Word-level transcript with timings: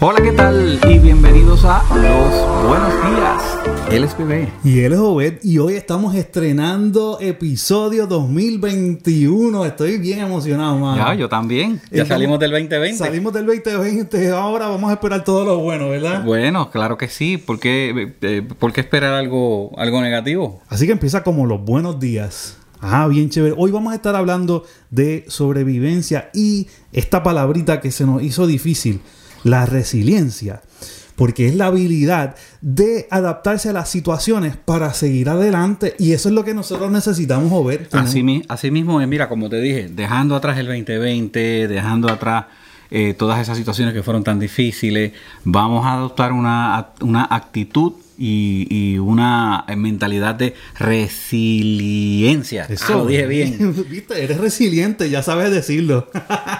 Hola, 0.00 0.22
¿qué 0.22 0.30
tal? 0.30 0.78
Y 0.88 0.98
bienvenidos 1.00 1.64
a 1.64 1.82
Los 1.92 2.68
Buenos 2.68 2.92
Días, 3.02 3.90
LSPB. 3.90 4.48
Y 4.64 4.78
él 4.78 4.92
es 4.92 4.98
Obed 5.00 5.40
y 5.42 5.58
hoy 5.58 5.74
estamos 5.74 6.14
estrenando 6.14 7.18
episodio 7.20 8.06
2021. 8.06 9.64
Estoy 9.64 9.98
bien 9.98 10.20
emocionado, 10.20 10.78
man. 10.78 10.96
Ya, 10.96 11.14
yo 11.14 11.28
también. 11.28 11.80
Ya 11.90 12.06
salimos 12.06 12.38
del 12.38 12.52
2020. 12.52 12.96
Salimos 12.96 13.32
del 13.32 13.46
2020, 13.46 14.30
ahora 14.30 14.68
vamos 14.68 14.88
a 14.88 14.92
esperar 14.92 15.24
todo 15.24 15.44
lo 15.44 15.58
bueno, 15.58 15.88
¿verdad? 15.88 16.22
Bueno, 16.24 16.70
claro 16.70 16.96
que 16.96 17.08
sí. 17.08 17.36
¿Por 17.36 17.58
qué, 17.58 18.14
eh, 18.22 18.42
¿por 18.56 18.72
qué 18.72 18.82
esperar 18.82 19.14
algo, 19.14 19.76
algo 19.78 20.00
negativo? 20.00 20.62
Así 20.68 20.86
que 20.86 20.92
empieza 20.92 21.24
como 21.24 21.44
los 21.44 21.60
buenos 21.64 21.98
días. 21.98 22.56
Ah, 22.80 23.08
bien 23.08 23.28
chévere. 23.30 23.54
Hoy 23.58 23.72
vamos 23.72 23.92
a 23.92 23.96
estar 23.96 24.14
hablando 24.14 24.64
de 24.90 25.24
sobrevivencia 25.26 26.30
y 26.32 26.68
esta 26.92 27.24
palabrita 27.24 27.80
que 27.80 27.90
se 27.90 28.06
nos 28.06 28.22
hizo 28.22 28.46
difícil, 28.46 29.00
la 29.48 29.66
resiliencia. 29.66 30.62
Porque 31.16 31.48
es 31.48 31.56
la 31.56 31.66
habilidad 31.66 32.36
de 32.60 33.08
adaptarse 33.10 33.70
a 33.70 33.72
las 33.72 33.88
situaciones 33.88 34.56
para 34.56 34.94
seguir 34.94 35.28
adelante. 35.28 35.96
Y 35.98 36.12
eso 36.12 36.28
es 36.28 36.34
lo 36.36 36.44
que 36.44 36.54
nosotros 36.54 36.92
necesitamos 36.92 37.66
ver. 37.66 37.88
Así, 37.90 38.22
mi- 38.22 38.44
así 38.48 38.70
mismo 38.70 39.00
es, 39.00 39.08
mira, 39.08 39.28
como 39.28 39.48
te 39.48 39.60
dije, 39.60 39.88
dejando 39.88 40.36
atrás 40.36 40.58
el 40.58 40.66
2020, 40.66 41.66
dejando 41.66 42.08
atrás 42.08 42.44
eh, 42.92 43.14
todas 43.18 43.40
esas 43.40 43.58
situaciones 43.58 43.94
que 43.94 44.04
fueron 44.04 44.22
tan 44.22 44.38
difíciles, 44.38 45.10
vamos 45.42 45.84
a 45.84 45.94
adoptar 45.94 46.32
una, 46.32 46.90
una 47.00 47.26
actitud 47.28 47.94
y, 48.16 48.66
y 48.70 48.98
una 48.98 49.64
mentalidad 49.76 50.36
de 50.36 50.54
resiliencia. 51.48 52.66
Eso, 52.68 52.84
Ah, 52.88 52.96
lo 52.98 53.06
dije 53.06 53.26
bien. 53.26 53.74
Viste, 53.90 54.22
eres 54.22 54.38
resiliente, 54.38 55.10
ya 55.10 55.22
sabes 55.22 55.50
decirlo. 55.50 56.08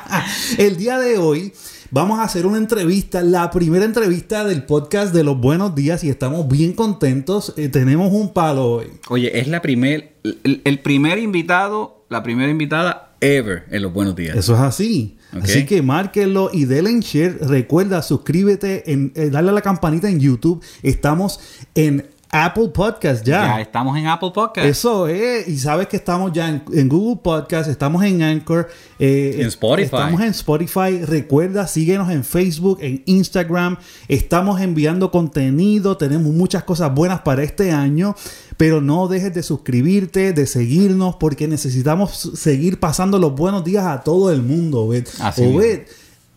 El 0.59 0.77
día 0.77 0.99
de 0.99 1.19
hoy 1.19 1.53
vamos 1.91 2.19
a 2.19 2.25
hacer 2.25 2.47
una 2.47 2.59
entrevista, 2.59 3.23
la 3.23 3.51
primera 3.51 3.85
entrevista 3.85 4.45
del 4.45 4.65
podcast 4.65 5.15
de 5.15 5.25
los 5.25 5.39
buenos 5.39 5.75
días 5.75 6.05
y 6.05 6.11
estamos 6.11 6.49
bien 6.49 6.73
contentos. 6.73 7.55
Eh, 7.57 7.69
tenemos 7.69 8.13
un 8.13 8.33
palo 8.33 8.67
hoy. 8.67 8.87
Oye, 9.09 9.39
es 9.39 9.49
la 9.49 9.63
primer, 9.63 10.17
el, 10.45 10.63
el 10.65 10.79
primer 10.81 11.19
invitado, 11.19 12.05
la 12.09 12.23
primera 12.23 12.51
invitada 12.51 13.09
ever 13.21 13.65
en 13.71 13.83
los 13.83 13.93
buenos 13.93 14.17
días. 14.17 14.37
Eso 14.37 14.55
es 14.55 14.61
así. 14.61 15.17
Así 15.33 15.67
que 15.67 15.83
márquenlo 15.83 16.51
y 16.53 16.65
denle 16.65 16.91
en 16.91 17.01
share. 17.01 17.39
Recuerda, 17.43 18.01
suscríbete, 18.03 18.91
en, 18.91 19.13
eh, 19.15 19.29
dale 19.31 19.51
a 19.51 19.53
la 19.53 19.61
campanita 19.61 20.09
en 20.09 20.21
YouTube. 20.21 20.65
Estamos 20.83 21.41
en 21.75 22.07
Apple 22.31 22.69
Podcast 22.69 23.25
ya. 23.25 23.47
ya. 23.47 23.61
estamos 23.61 23.97
en 23.97 24.07
Apple 24.07 24.31
Podcast. 24.35 24.67
Eso 24.67 25.09
es, 25.09 25.49
y 25.49 25.59
sabes 25.59 25.89
que 25.89 25.97
estamos 25.97 26.33
ya 26.33 26.49
en, 26.49 26.63
en 26.73 26.89
Google 26.89 27.21
Podcast, 27.23 27.71
estamos 27.71 28.05
en 28.05 28.23
Anchor, 28.23 28.69
eh, 28.99 29.37
En 29.39 29.47
Spotify. 29.47 29.85
Estamos 29.85 30.21
en 30.21 30.29
Spotify. 30.29 31.05
Recuerda, 31.05 31.67
síguenos 31.67 32.11
en 32.11 32.25
Facebook, 32.25 32.79
en 32.83 33.03
Instagram. 33.07 33.79
Estamos 34.09 34.61
enviando 34.61 35.11
contenido, 35.11 35.97
tenemos 35.97 36.33
muchas 36.33 36.65
cosas 36.65 36.95
buenas 36.95 37.21
para 37.21 37.43
este 37.43 37.73
año, 37.73 38.15
pero 38.57 38.81
no 38.81 39.09
dejes 39.09 39.33
de 39.33 39.43
suscribirte, 39.43 40.33
de 40.33 40.47
seguirnos, 40.47 41.17
porque 41.17 41.49
necesitamos 41.49 42.33
seguir 42.35 42.79
pasando 42.79 43.19
los 43.19 43.35
buenos 43.35 43.65
días 43.65 43.87
a 43.87 44.03
todo 44.03 44.31
el 44.31 44.43
mundo, 44.43 44.83
Obed. 44.83 45.07
Así 45.21 45.43
Obed, 45.45 45.87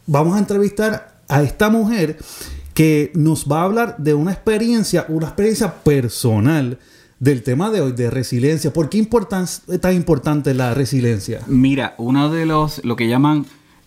vamos 0.08 0.36
a 0.36 0.40
entrevistar 0.40 1.12
a 1.28 1.44
esta 1.44 1.70
mujer 1.70 2.18
que 2.74 3.12
nos 3.16 3.46
va 3.52 3.62
a 3.62 3.66
hablar 3.66 3.96
de 3.98 4.14
una 4.14 4.32
experiencia, 4.32 5.06
una 5.10 5.28
experiencia 5.28 5.74
personal 5.84 6.78
del 7.20 7.44
tema 7.44 7.70
de 7.70 7.82
hoy, 7.82 7.92
de 7.92 8.10
resiliencia. 8.10 8.72
¿Por 8.74 8.90
qué 8.90 8.98
importan- 8.98 9.44
es 9.68 9.82
tan 9.82 9.94
importante 9.94 10.54
la 10.54 10.74
resiliencia? 10.74 11.42
Mira, 11.48 11.94
uno 11.98 12.30
de 12.32 12.46
los, 12.46 12.84
lo 12.84 12.96
que 12.96 13.08
llaman 13.08 13.46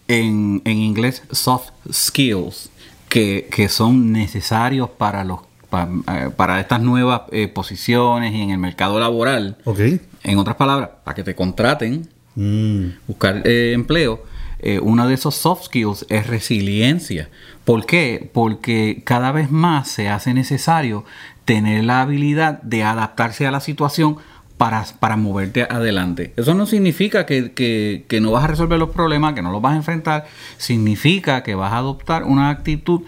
en, 0.08 0.62
en 0.64 0.78
inglés 0.78 1.22
soft 1.32 1.70
skills, 1.90 2.70
que, 3.08 3.48
que 3.50 3.68
son 3.68 4.12
necesarios 4.12 4.90
para 4.90 5.24
los 5.24 5.40
pa- 5.70 5.88
eh, 6.12 6.30
para 6.36 6.60
estas 6.60 6.80
nuevas 6.82 7.22
eh, 7.32 7.48
posiciones 7.48 8.34
y 8.34 8.40
en 8.42 8.50
el 8.50 8.58
mercado 8.58 9.00
laboral. 9.00 9.56
Ok. 9.64 9.80
En 10.22 10.38
otras 10.38 10.56
palabras, 10.56 10.90
para 11.04 11.14
que 11.14 11.24
te 11.24 11.34
contraten, 11.34 12.08
Mm, 12.36 12.86
buscar 13.06 13.42
eh, 13.44 13.70
empleo, 13.74 14.24
eh, 14.64 14.80
uno 14.82 15.06
de 15.06 15.14
esos 15.14 15.34
soft 15.36 15.66
skills 15.66 16.06
es 16.08 16.26
resiliencia. 16.26 17.28
¿Por 17.64 17.86
qué? 17.86 18.28
Porque 18.32 19.02
cada 19.04 19.30
vez 19.30 19.50
más 19.50 19.88
se 19.88 20.08
hace 20.08 20.34
necesario 20.34 21.04
tener 21.44 21.84
la 21.84 22.00
habilidad 22.00 22.60
de 22.62 22.82
adaptarse 22.82 23.46
a 23.46 23.50
la 23.50 23.60
situación 23.60 24.16
para, 24.58 24.84
para 25.00 25.16
moverte 25.16 25.64
adelante. 25.64 26.32
Eso 26.36 26.54
no 26.54 26.64
significa 26.66 27.26
que, 27.26 27.52
que- 27.52 28.20
no 28.20 28.30
vas 28.32 28.44
a 28.44 28.46
resolver 28.46 28.78
los 28.78 28.90
problemas, 28.90 29.34
que 29.34 29.42
no 29.42 29.52
los 29.52 29.60
vas 29.60 29.74
a 29.74 29.76
enfrentar. 29.76 30.26
Significa 30.56 31.42
que 31.42 31.54
vas 31.54 31.72
a 31.72 31.78
adoptar 31.78 32.24
una 32.24 32.50
actitud 32.50 33.02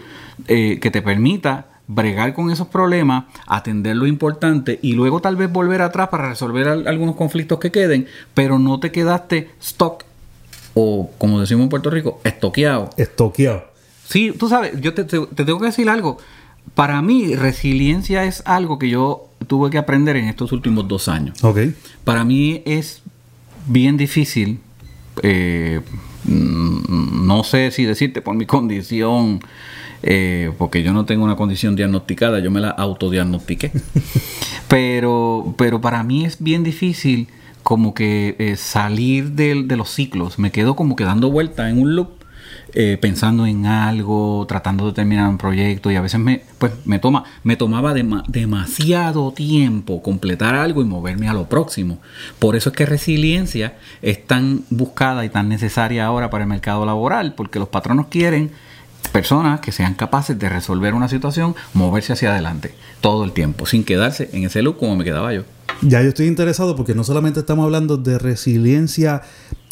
eh, 0.47 0.77
que 0.79 0.91
te 0.91 1.01
permita 1.01 1.65
bregar 1.87 2.33
con 2.33 2.51
esos 2.51 2.67
problemas, 2.67 3.23
atender 3.47 3.95
lo 3.95 4.05
importante 4.07 4.77
y 4.81 4.91
luego 4.93 5.21
tal 5.21 5.37
vez 5.37 5.49
volver 5.51 5.81
atrás 5.81 6.09
para 6.09 6.27
resolver 6.29 6.67
al- 6.67 6.87
algunos 6.87 7.15
conflictos 7.15 7.59
que 7.59 7.71
queden, 7.71 8.07
pero 8.33 8.59
no 8.59 8.79
te 8.81 8.91
quedaste 8.91 9.49
stock 9.61 10.03
o 10.79 11.09
como 11.17 11.39
decimos 11.39 11.63
en 11.63 11.69
Puerto 11.69 11.89
Rico, 11.89 12.21
estoqueado. 12.23 12.91
estoqueado. 12.97 13.65
Sí, 14.07 14.31
tú 14.37 14.47
sabes, 14.47 14.79
yo 14.79 14.93
te, 14.93 15.03
te- 15.05 15.25
te 15.25 15.43
tengo 15.43 15.59
que 15.59 15.65
decir 15.65 15.89
algo. 15.89 16.17
Para 16.75 17.01
mí, 17.01 17.33
resiliencia 17.35 18.25
es 18.25 18.43
algo 18.45 18.77
que 18.77 18.89
yo 18.89 19.27
tuve 19.47 19.69
que 19.71 19.77
aprender 19.79 20.15
en 20.17 20.25
estos 20.25 20.51
últimos 20.51 20.87
dos 20.87 21.07
años. 21.07 21.43
Ok. 21.43 21.59
Para 22.03 22.23
mí 22.23 22.61
es 22.65 23.01
bien 23.65 23.97
difícil, 23.97 24.59
eh, 25.23 25.81
no 26.25 27.43
sé 27.43 27.71
si 27.71 27.83
decirte 27.85 28.21
por 28.21 28.35
mi 28.35 28.45
condición, 28.45 29.39
eh, 30.03 30.51
porque 30.59 30.83
yo 30.83 30.93
no 30.93 31.05
tengo 31.05 31.23
una 31.23 31.35
condición 31.35 31.75
diagnosticada, 31.75 32.39
yo 32.39 32.51
me 32.51 32.59
la 32.59 32.69
autodiagnostiqué. 32.69 33.71
pero, 34.67 35.55
pero 35.57 35.81
para 35.81 36.03
mí 36.03 36.25
es 36.25 36.37
bien 36.41 36.63
difícil 36.63 37.27
como 37.67 37.93
que 37.93 38.37
eh, 38.39 38.55
salir 38.55 39.31
de, 39.33 39.53
los 39.75 39.89
ciclos. 39.89 40.39
Me 40.39 40.51
quedo 40.51 40.77
como 40.77 40.95
que 40.95 41.03
dando 41.03 41.29
vuelta 41.29 41.69
en 41.69 41.81
un 41.81 41.97
loop. 41.97 42.11
eh, 42.73 42.97
pensando 43.01 43.45
en 43.45 43.65
algo, 43.65 44.45
tratando 44.47 44.85
de 44.87 44.93
terminar 44.93 45.27
un 45.27 45.37
proyecto 45.37 45.91
y 45.91 45.97
a 45.97 46.01
veces 46.01 46.17
me, 46.21 46.43
pues, 46.59 46.71
me 46.85 46.97
toma, 46.97 47.25
me 47.43 47.57
tomaba 47.57 47.93
dema- 47.93 48.23
demasiado 48.29 49.33
tiempo 49.33 50.01
completar 50.01 50.55
algo 50.55 50.81
y 50.81 50.85
moverme 50.85 51.27
a 51.27 51.33
lo 51.33 51.49
próximo. 51.49 51.99
Por 52.39 52.55
eso 52.55 52.69
es 52.69 52.75
que 52.77 52.85
resiliencia 52.85 53.75
es 54.01 54.25
tan 54.25 54.63
buscada 54.69 55.25
y 55.25 55.29
tan 55.29 55.49
necesaria 55.49 56.05
ahora 56.05 56.29
para 56.29 56.45
el 56.45 56.49
mercado 56.49 56.85
laboral, 56.85 57.33
porque 57.35 57.59
los 57.59 57.67
patronos 57.67 58.07
quieren 58.07 58.51
personas 59.11 59.59
que 59.59 59.73
sean 59.73 59.93
capaces 59.93 60.39
de 60.39 60.47
resolver 60.47 60.93
una 60.93 61.09
situación, 61.09 61.53
moverse 61.73 62.13
hacia 62.13 62.31
adelante 62.31 62.73
todo 63.01 63.25
el 63.25 63.33
tiempo, 63.33 63.65
sin 63.65 63.83
quedarse 63.83 64.29
en 64.31 64.45
ese 64.45 64.61
loop 64.61 64.77
como 64.77 64.95
me 64.95 65.03
quedaba 65.03 65.33
yo. 65.33 65.43
Ya 65.81 66.01
yo 66.01 66.09
estoy 66.09 66.27
interesado 66.27 66.75
porque 66.75 66.93
no 66.95 67.03
solamente 67.03 67.39
estamos 67.39 67.63
hablando 67.65 67.97
de 67.97 68.17
resiliencia 68.17 69.21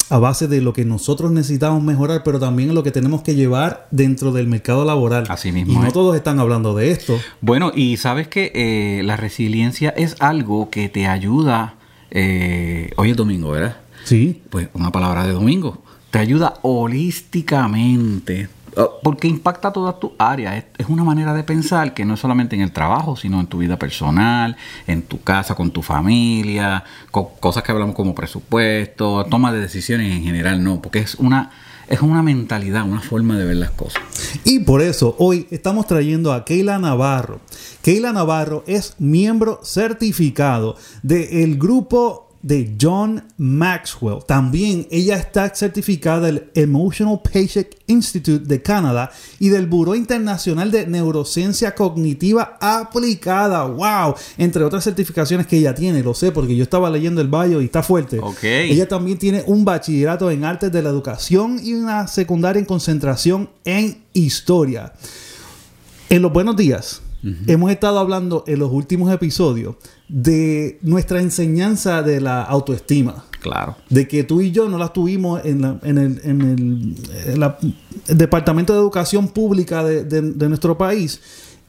a 0.08 0.18
base 0.18 0.46
de 0.46 0.60
lo 0.60 0.72
que 0.72 0.84
nosotros 0.84 1.32
necesitamos 1.32 1.82
mejorar, 1.82 2.22
pero 2.24 2.38
también 2.38 2.72
lo 2.74 2.84
que 2.84 2.92
tenemos 2.92 3.22
que 3.22 3.34
llevar 3.34 3.88
dentro 3.90 4.30
del 4.32 4.46
mercado 4.46 4.84
laboral. 4.84 5.24
Así 5.28 5.50
mismo 5.50 5.72
Y 5.72 5.76
no 5.76 5.86
es. 5.88 5.92
todos 5.92 6.14
están 6.14 6.38
hablando 6.38 6.74
de 6.76 6.92
esto. 6.92 7.18
Bueno, 7.40 7.72
y 7.74 7.96
sabes 7.96 8.28
que 8.28 8.52
eh, 8.54 9.02
la 9.02 9.16
resiliencia 9.16 9.90
es 9.90 10.14
algo 10.20 10.70
que 10.70 10.88
te 10.88 11.06
ayuda. 11.08 11.74
eh, 12.12 12.90
hoy 12.96 13.10
es 13.10 13.16
domingo, 13.16 13.50
¿verdad? 13.50 13.78
Sí. 14.04 14.42
Pues 14.50 14.68
una 14.74 14.92
palabra 14.92 15.26
de 15.26 15.32
domingo. 15.32 15.82
Te 16.12 16.20
ayuda 16.20 16.54
holísticamente. 16.62 18.48
Eh, 18.76 18.82
Porque 19.02 19.26
impacta 19.28 19.72
todas 19.72 19.98
tus 19.98 20.12
áreas. 20.18 20.64
Es, 20.78 20.88
una 20.88 21.04
manera 21.04 21.32
de 21.34 21.42
pensar 21.42 21.94
que 21.94 22.04
no 22.04 22.14
es 22.14 22.20
solamente 22.20 22.54
en 22.56 22.62
el 22.62 22.72
trabajo, 22.72 23.16
sino 23.16 23.40
en 23.40 23.46
tu 23.46 23.58
vida 23.58 23.78
personal, 23.78 24.56
en 24.86 25.02
tu 25.02 25.22
casa, 25.22 25.54
con 25.54 25.70
tu 25.70 25.82
familia, 25.82 26.84
co- 27.10 27.30
cosas 27.40 27.62
que 27.62 27.72
hablamos 27.72 27.94
como 27.94 28.14
presupuesto, 28.14 29.24
toma 29.30 29.52
de 29.52 29.60
decisiones 29.60 30.12
en 30.12 30.22
general, 30.22 30.62
no, 30.62 30.80
porque 30.80 30.98
es 31.00 31.14
una, 31.16 31.50
es 31.88 32.00
una 32.00 32.22
mentalidad, 32.22 32.84
una 32.84 33.00
forma 33.00 33.36
de 33.38 33.44
ver 33.44 33.56
las 33.56 33.70
cosas. 33.70 34.02
Y 34.44 34.60
por 34.60 34.82
eso 34.82 35.14
hoy 35.18 35.46
estamos 35.50 35.86
trayendo 35.86 36.32
a 36.32 36.44
Keila 36.44 36.78
Navarro. 36.78 37.40
Keila 37.82 38.12
Navarro 38.12 38.64
es 38.66 38.94
miembro 38.98 39.60
certificado 39.62 40.76
del 41.02 41.56
grupo 41.58 42.25
de 42.46 42.76
John 42.80 43.24
Maxwell. 43.38 44.20
También 44.24 44.86
ella 44.92 45.16
está 45.16 45.52
certificada 45.52 46.26
del 46.26 46.48
Emotional 46.54 47.20
Patient 47.20 47.66
Institute 47.88 48.46
de 48.46 48.62
Canadá 48.62 49.10
y 49.40 49.48
del 49.48 49.66
Buró 49.66 49.96
Internacional 49.96 50.70
de 50.70 50.86
Neurociencia 50.86 51.74
Cognitiva 51.74 52.56
Aplicada. 52.60 53.64
¡Wow! 53.64 54.14
Entre 54.38 54.62
otras 54.62 54.84
certificaciones 54.84 55.48
que 55.48 55.56
ella 55.56 55.74
tiene, 55.74 56.04
lo 56.04 56.14
sé 56.14 56.30
porque 56.30 56.54
yo 56.54 56.62
estaba 56.62 56.88
leyendo 56.88 57.20
el 57.20 57.26
bio 57.26 57.60
y 57.60 57.64
está 57.64 57.82
fuerte. 57.82 58.20
Ella 58.42 58.86
también 58.86 59.18
tiene 59.18 59.42
un 59.48 59.64
bachillerato 59.64 60.30
en 60.30 60.44
artes 60.44 60.70
de 60.70 60.82
la 60.82 60.90
educación 60.90 61.58
y 61.60 61.74
una 61.74 62.06
secundaria 62.06 62.60
en 62.60 62.66
concentración 62.66 63.50
en 63.64 64.04
historia. 64.12 64.92
En 66.08 66.22
los 66.22 66.32
buenos 66.32 66.54
días, 66.54 67.02
hemos 67.46 67.70
estado 67.70 67.98
hablando 67.98 68.44
en 68.46 68.58
los 68.58 68.70
últimos 68.70 69.12
episodios 69.12 69.76
de 70.08 70.78
nuestra 70.82 71.20
enseñanza 71.20 72.02
de 72.02 72.20
la 72.20 72.42
autoestima. 72.42 73.24
Claro. 73.40 73.76
De 73.88 74.08
que 74.08 74.24
tú 74.24 74.40
y 74.40 74.50
yo 74.50 74.68
no 74.68 74.78
la 74.78 74.92
tuvimos 74.92 75.40
en, 75.44 75.64
el, 75.82 76.96
Departamento 78.08 78.72
de 78.72 78.78
Educación 78.78 79.28
Pública 79.28 79.84
de, 79.84 80.48
nuestro 80.48 80.76
país. 80.78 81.20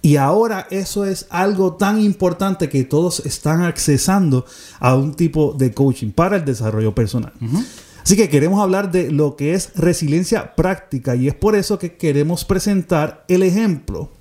Y 0.02 0.16
ahora 0.18 0.68
eso 0.70 1.06
es 1.06 1.26
algo 1.30 1.74
tan 1.74 2.02
importante 2.02 2.70
que 2.70 2.84
todos 2.84 3.26
están 3.26 3.64
accesando 3.64 4.46
a 4.80 4.96
un 4.96 5.16
tipo 5.16 5.56
de 5.58 5.74
coaching 5.74 6.12
para 6.12 6.38
el 6.38 6.46
desarrollo 6.46 6.94
personal. 6.94 7.34
Así 8.04 8.16
que 8.16 8.30
queremos 8.30 8.62
hablar 8.62 8.92
de 8.92 9.12
lo 9.12 9.36
que 9.36 9.54
es 9.54 9.72
resiliencia 9.76 10.56
práctica 10.56 11.16
y 11.16 11.28
es 11.28 11.34
por 11.34 11.56
eso 11.56 11.78
que 11.78 11.98
queremos 11.98 12.46
presentar 12.46 13.26
el 13.28 13.44
ejemplo. 13.44 14.12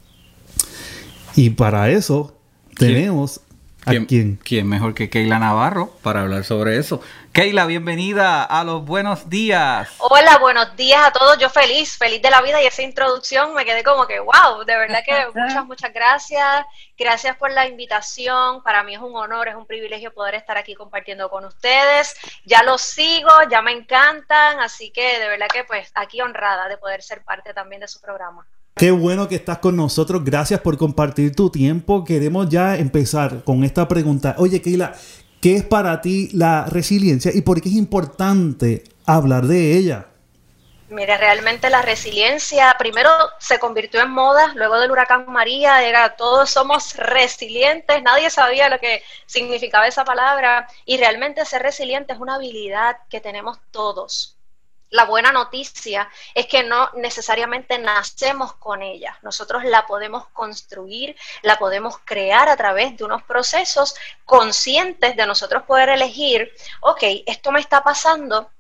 Y 1.37 1.51
para 1.51 1.91
eso 1.91 2.35
tenemos 2.79 3.43
¿Quién, 3.85 4.39
quién? 4.43 4.67
mejor 4.67 4.95
que 4.95 5.11
Keila 5.11 5.39
Navarro 5.39 5.91
para 6.03 6.23
hablar 6.23 6.45
sobre 6.45 6.79
eso? 6.79 7.03
Keila, 7.33 7.67
bienvenida 7.67 8.43
a 8.43 8.65
los 8.65 8.87
buenos 8.87 9.29
días. 9.29 9.91
Hola, 9.99 10.39
buenos 10.39 10.75
días 10.77 11.07
a 11.07 11.13
todos. 11.13 11.37
Yo 11.37 11.51
feliz, 11.51 11.99
feliz 11.99 12.23
de 12.23 12.31
la 12.31 12.41
vida 12.41 12.63
y 12.63 12.67
esa 12.67 12.83
introducción 12.83 13.53
me 13.53 13.67
quedé 13.67 13.85
como 13.85 14.07
que, 14.07 14.19
wow, 14.19 14.65
de 14.65 14.77
verdad 14.77 15.05
que 15.05 15.27
muchas, 15.39 15.67
muchas 15.67 15.93
gracias. 15.93 16.65
Gracias 16.97 17.37
por 17.37 17.53
la 17.53 17.67
invitación. 17.69 18.63
Para 18.63 18.83
mí 18.83 18.95
es 18.95 19.01
un 19.01 19.15
honor, 19.15 19.47
es 19.47 19.57
un 19.57 19.67
privilegio 19.67 20.15
poder 20.15 20.37
estar 20.37 20.57
aquí 20.57 20.75
compartiendo 20.75 21.29
con 21.29 21.45
ustedes. 21.45 22.17
Ya 22.47 22.63
los 22.63 22.81
sigo, 22.81 23.31
ya 23.51 23.61
me 23.61 23.73
encantan, 23.73 24.59
así 24.61 24.91
que 24.91 25.21
de 25.21 25.29
verdad 25.29 25.49
que 25.53 25.65
pues 25.65 25.93
aquí 25.95 26.23
honrada 26.23 26.67
de 26.69 26.79
poder 26.79 27.03
ser 27.03 27.23
parte 27.23 27.53
también 27.53 27.83
de 27.83 27.89
su 27.89 28.01
programa. 28.01 28.47
Qué 28.79 28.91
bueno 28.91 29.27
que 29.27 29.37
estás 29.37 29.57
con 29.57 29.75
nosotros. 29.75 30.23
Gracias 30.23 30.61
por 30.61 30.77
compartir 30.77 31.35
tu 31.35 31.49
tiempo. 31.49 32.05
Queremos 32.05 32.51
ya 32.51 32.77
empezar 32.77 33.43
con 33.43 33.65
esta 33.65 33.89
pregunta. 33.89 34.35
Oye, 34.37 34.61
Keila, 34.61 34.95
¿qué 35.41 35.57
es 35.57 35.65
para 35.65 36.03
ti 36.03 36.29
la 36.35 36.67
resiliencia 36.67 37.31
y 37.35 37.41
por 37.41 37.63
qué 37.63 37.71
es 37.71 37.75
importante 37.75 38.85
hablar 39.07 39.47
de 39.47 39.79
ella? 39.79 40.09
Mira, 40.91 41.17
realmente 41.17 41.71
la 41.71 41.81
resiliencia 41.81 42.77
primero 42.79 43.09
se 43.39 43.59
convirtió 43.59 44.03
en 44.03 44.11
moda, 44.11 44.53
luego 44.55 44.79
del 44.79 44.91
huracán 44.91 45.25
María 45.27 45.83
era 45.83 46.15
todos 46.15 46.51
somos 46.51 46.97
resilientes, 46.97 48.03
nadie 48.03 48.29
sabía 48.29 48.69
lo 48.69 48.79
que 48.79 49.03
significaba 49.25 49.89
esa 49.89 50.05
palabra 50.05 50.69
y 50.85 50.99
realmente 50.99 51.47
ser 51.47 51.63
resiliente 51.63 52.13
es 52.13 52.21
una 52.21 52.35
habilidad 52.35 52.99
que 53.09 53.23
tenemos 53.23 53.59
todos 53.71 54.36
la 54.91 55.05
buena 55.05 55.33
noticia 55.33 56.09
es 56.35 56.47
que 56.47 56.63
no 56.63 56.91
necesariamente 56.95 57.79
nacemos 57.79 58.55
con 58.55 58.83
ella. 58.83 59.19
Nosotros 59.23 59.65
la 59.65 59.87
podemos 59.87 60.29
construir, 60.29 61.17
la 61.43 61.59
podemos 61.59 61.99
crear 62.05 62.49
a 62.49 62.57
través 62.57 62.97
de 62.97 63.05
unos 63.05 63.23
procesos 63.25 63.95
conscientes 64.25 65.17
de 65.17 65.27
nosotros 65.27 65.65
poder 65.65 65.89
elegir, 65.89 66.53
ok, 66.81 67.03
esto 67.27 67.51
me 67.53 67.61
está 67.61 67.83
pasando, 67.83 68.51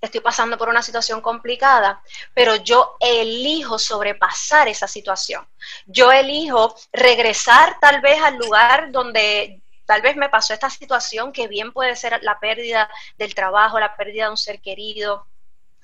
estoy 0.00 0.20
pasando 0.20 0.56
por 0.56 0.68
una 0.68 0.82
situación 0.82 1.20
complicada, 1.20 2.02
pero 2.32 2.56
yo 2.56 2.96
elijo 3.00 3.78
sobrepasar 3.78 4.68
esa 4.68 4.88
situación. 4.88 5.46
Yo 5.86 6.10
elijo 6.12 6.74
regresar 6.92 7.78
tal 7.80 8.00
vez 8.00 8.22
al 8.22 8.36
lugar 8.36 8.90
donde 8.92 9.60
tal 9.84 10.02
vez 10.02 10.16
me 10.16 10.28
pasó 10.28 10.52
esta 10.52 10.70
situación 10.70 11.32
que 11.32 11.48
bien 11.48 11.72
puede 11.72 11.94
ser 11.96 12.18
la 12.22 12.40
pérdida 12.40 12.90
del 13.18 13.34
trabajo, 13.34 13.78
la 13.78 13.94
pérdida 13.96 14.24
de 14.24 14.30
un 14.30 14.36
ser 14.36 14.60
querido, 14.60 15.26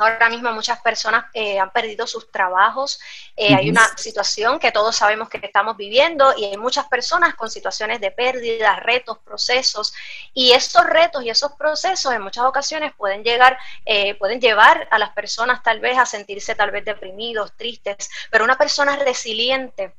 Ahora 0.02 0.28
mismo 0.28 0.52
muchas 0.52 0.80
personas 0.80 1.24
eh, 1.32 1.58
han 1.58 1.70
perdido 1.70 2.06
sus 2.06 2.30
trabajos, 2.30 3.00
eh, 3.36 3.54
hay 3.54 3.70
una 3.70 3.86
situación 3.96 4.58
que 4.58 4.72
todos 4.72 4.96
sabemos 4.96 5.28
que 5.28 5.40
estamos 5.42 5.76
viviendo 5.76 6.34
y 6.36 6.44
hay 6.44 6.56
muchas 6.56 6.88
personas 6.88 7.34
con 7.34 7.50
situaciones 7.50 8.00
de 8.00 8.10
pérdida, 8.10 8.76
retos, 8.76 9.18
procesos. 9.18 9.94
Y 10.34 10.52
esos 10.52 10.84
retos 10.84 11.24
y 11.24 11.30
esos 11.30 11.52
procesos 11.52 12.12
en 12.12 12.22
muchas 12.22 12.44
ocasiones 12.44 12.92
pueden 12.96 13.22
llegar, 13.22 13.58
eh, 13.86 14.14
pueden 14.16 14.40
llevar 14.40 14.88
a 14.90 14.98
las 14.98 15.10
personas 15.10 15.62
tal 15.62 15.80
vez 15.80 15.96
a 15.98 16.06
sentirse 16.06 16.54
tal 16.54 16.70
vez 16.70 16.84
deprimidos, 16.84 17.56
tristes, 17.56 18.10
pero 18.30 18.44
una 18.44 18.58
persona 18.58 18.96
resiliente 18.96 19.94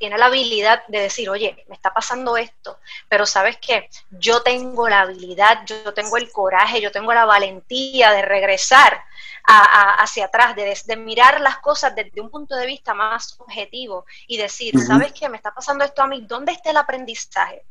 tiene 0.00 0.16
la 0.16 0.26
habilidad 0.26 0.82
de 0.88 0.98
decir, 0.98 1.28
oye, 1.28 1.62
me 1.68 1.74
está 1.74 1.92
pasando 1.92 2.38
esto, 2.38 2.80
pero 3.06 3.26
sabes 3.26 3.58
qué, 3.58 3.90
yo 4.10 4.42
tengo 4.42 4.88
la 4.88 5.02
habilidad, 5.02 5.66
yo 5.66 5.92
tengo 5.92 6.16
el 6.16 6.32
coraje, 6.32 6.80
yo 6.80 6.90
tengo 6.90 7.12
la 7.12 7.26
valentía 7.26 8.10
de 8.12 8.22
regresar 8.22 9.04
hacia 9.44 10.24
atrás, 10.24 10.56
de, 10.56 10.96
mirar 10.96 11.42
las 11.42 11.58
cosas 11.58 11.94
desde 11.94 12.22
un 12.22 12.30
punto 12.30 12.56
de 12.56 12.64
vista 12.64 12.94
más 12.94 13.38
objetivo 13.40 14.06
y 14.26 14.38
decir, 14.38 14.74
¿sabes 14.80 15.12
qué? 15.12 15.28
Me 15.28 15.36
está 15.36 15.52
pasando 15.52 15.84
esto 15.84 16.02
a 16.02 16.06
mí, 16.06 16.24
¿dónde 16.26 16.52
está 16.52 16.70
el 16.70 16.78
aprendizaje? 16.78 17.66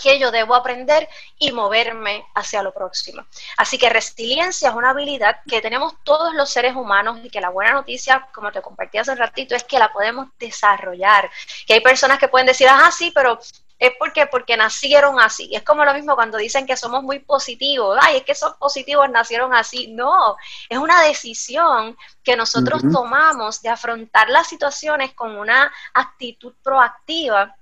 Que 0.00 0.18
yo 0.18 0.30
debo 0.30 0.54
aprender 0.54 1.08
y 1.38 1.52
moverme 1.52 2.24
hacia 2.34 2.62
lo 2.62 2.72
próximo. 2.72 3.24
Así 3.56 3.78
que 3.78 3.90
resiliencia 3.90 4.70
es 4.70 4.74
una 4.74 4.90
habilidad 4.90 5.36
que 5.46 5.60
tenemos 5.60 5.94
todos 6.04 6.34
los 6.34 6.50
seres 6.50 6.74
humanos 6.74 7.18
y 7.22 7.30
que 7.30 7.40
la 7.40 7.50
buena 7.50 7.72
noticia, 7.72 8.28
como 8.32 8.52
te 8.52 8.62
compartí 8.62 8.98
hace 8.98 9.12
un 9.12 9.18
ratito, 9.18 9.54
es 9.54 9.64
que 9.64 9.78
la 9.78 9.92
podemos 9.92 10.28
desarrollar. 10.38 11.30
Que 11.66 11.74
hay 11.74 11.80
personas 11.80 12.18
que 12.18 12.28
pueden 12.28 12.46
decir, 12.46 12.68
ah, 12.68 12.90
sí, 12.90 13.12
pero 13.14 13.38
es 13.78 13.92
porque, 13.98 14.26
porque 14.26 14.56
nacieron 14.56 15.20
así. 15.20 15.50
Es 15.52 15.62
como 15.62 15.84
lo 15.84 15.94
mismo 15.94 16.14
cuando 16.14 16.38
dicen 16.38 16.66
que 16.66 16.76
somos 16.76 17.02
muy 17.02 17.18
positivos. 17.18 17.98
Ay, 18.00 18.18
es 18.18 18.22
que 18.22 18.34
son 18.34 18.54
positivos, 18.58 19.10
nacieron 19.10 19.52
así. 19.54 19.88
No, 19.88 20.36
es 20.68 20.78
una 20.78 21.02
decisión 21.02 21.96
que 22.22 22.36
nosotros 22.36 22.82
tomamos 22.92 23.62
de 23.62 23.68
afrontar 23.68 24.30
las 24.30 24.48
situaciones 24.48 25.12
con 25.14 25.36
una 25.36 25.72
actitud 25.92 26.54
proactiva 26.62 27.54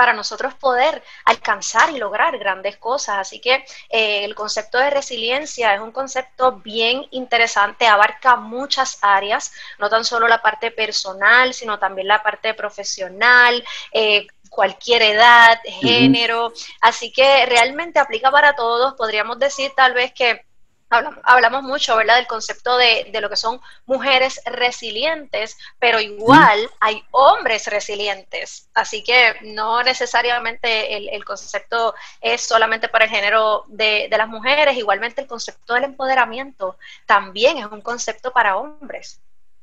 para 0.00 0.14
nosotros 0.14 0.54
poder 0.54 1.02
alcanzar 1.26 1.90
y 1.90 1.98
lograr 1.98 2.38
grandes 2.38 2.78
cosas. 2.78 3.18
Así 3.18 3.38
que 3.38 3.66
eh, 3.90 4.24
el 4.24 4.34
concepto 4.34 4.78
de 4.78 4.88
resiliencia 4.88 5.74
es 5.74 5.80
un 5.82 5.92
concepto 5.92 6.52
bien 6.52 7.06
interesante, 7.10 7.86
abarca 7.86 8.36
muchas 8.36 8.96
áreas, 9.02 9.52
no 9.78 9.90
tan 9.90 10.06
solo 10.06 10.26
la 10.26 10.40
parte 10.40 10.70
personal, 10.70 11.52
sino 11.52 11.78
también 11.78 12.08
la 12.08 12.22
parte 12.22 12.54
profesional. 12.54 13.62
Eh, 13.92 14.26
cualquier 14.48 15.02
edad, 15.02 15.58
género, 15.64 16.54
así 16.80 17.12
que 17.12 17.44
realmente 17.44 17.98
aplica 17.98 18.30
para 18.30 18.54
todos. 18.54 18.94
Podríamos 18.94 19.38
decir 19.38 19.70
tal 19.76 19.92
vez 19.92 20.14
que 20.14 20.46
hablamos, 20.90 21.62
mucho, 21.62 21.96
¿verdad?, 21.96 22.16
del 22.16 22.26
concepto 22.26 22.76
de, 22.76 23.08
de, 23.12 23.20
lo 23.20 23.30
que 23.30 23.36
son 23.36 23.60
mujeres 23.86 24.40
resilientes, 24.44 25.56
pero 25.78 26.00
igual 26.00 26.68
hay 26.80 27.04
hombres 27.12 27.66
resilientes. 27.66 28.68
Así 28.74 29.02
que 29.04 29.36
no 29.42 29.82
necesariamente 29.82 30.96
el, 30.96 31.08
el 31.10 31.24
concepto 31.24 31.94
es 32.20 32.42
solamente 32.42 32.88
para 32.88 33.04
el 33.04 33.10
género 33.10 33.64
de, 33.68 34.08
de, 34.10 34.18
las 34.18 34.28
mujeres, 34.28 34.76
igualmente 34.76 35.20
el 35.20 35.28
concepto 35.28 35.74
del 35.74 35.84
empoderamiento 35.84 36.76
también 37.06 37.58
es 37.58 37.66
un 37.66 37.80
concepto 37.80 38.32
para 38.32 38.56
hombres. 38.56 39.20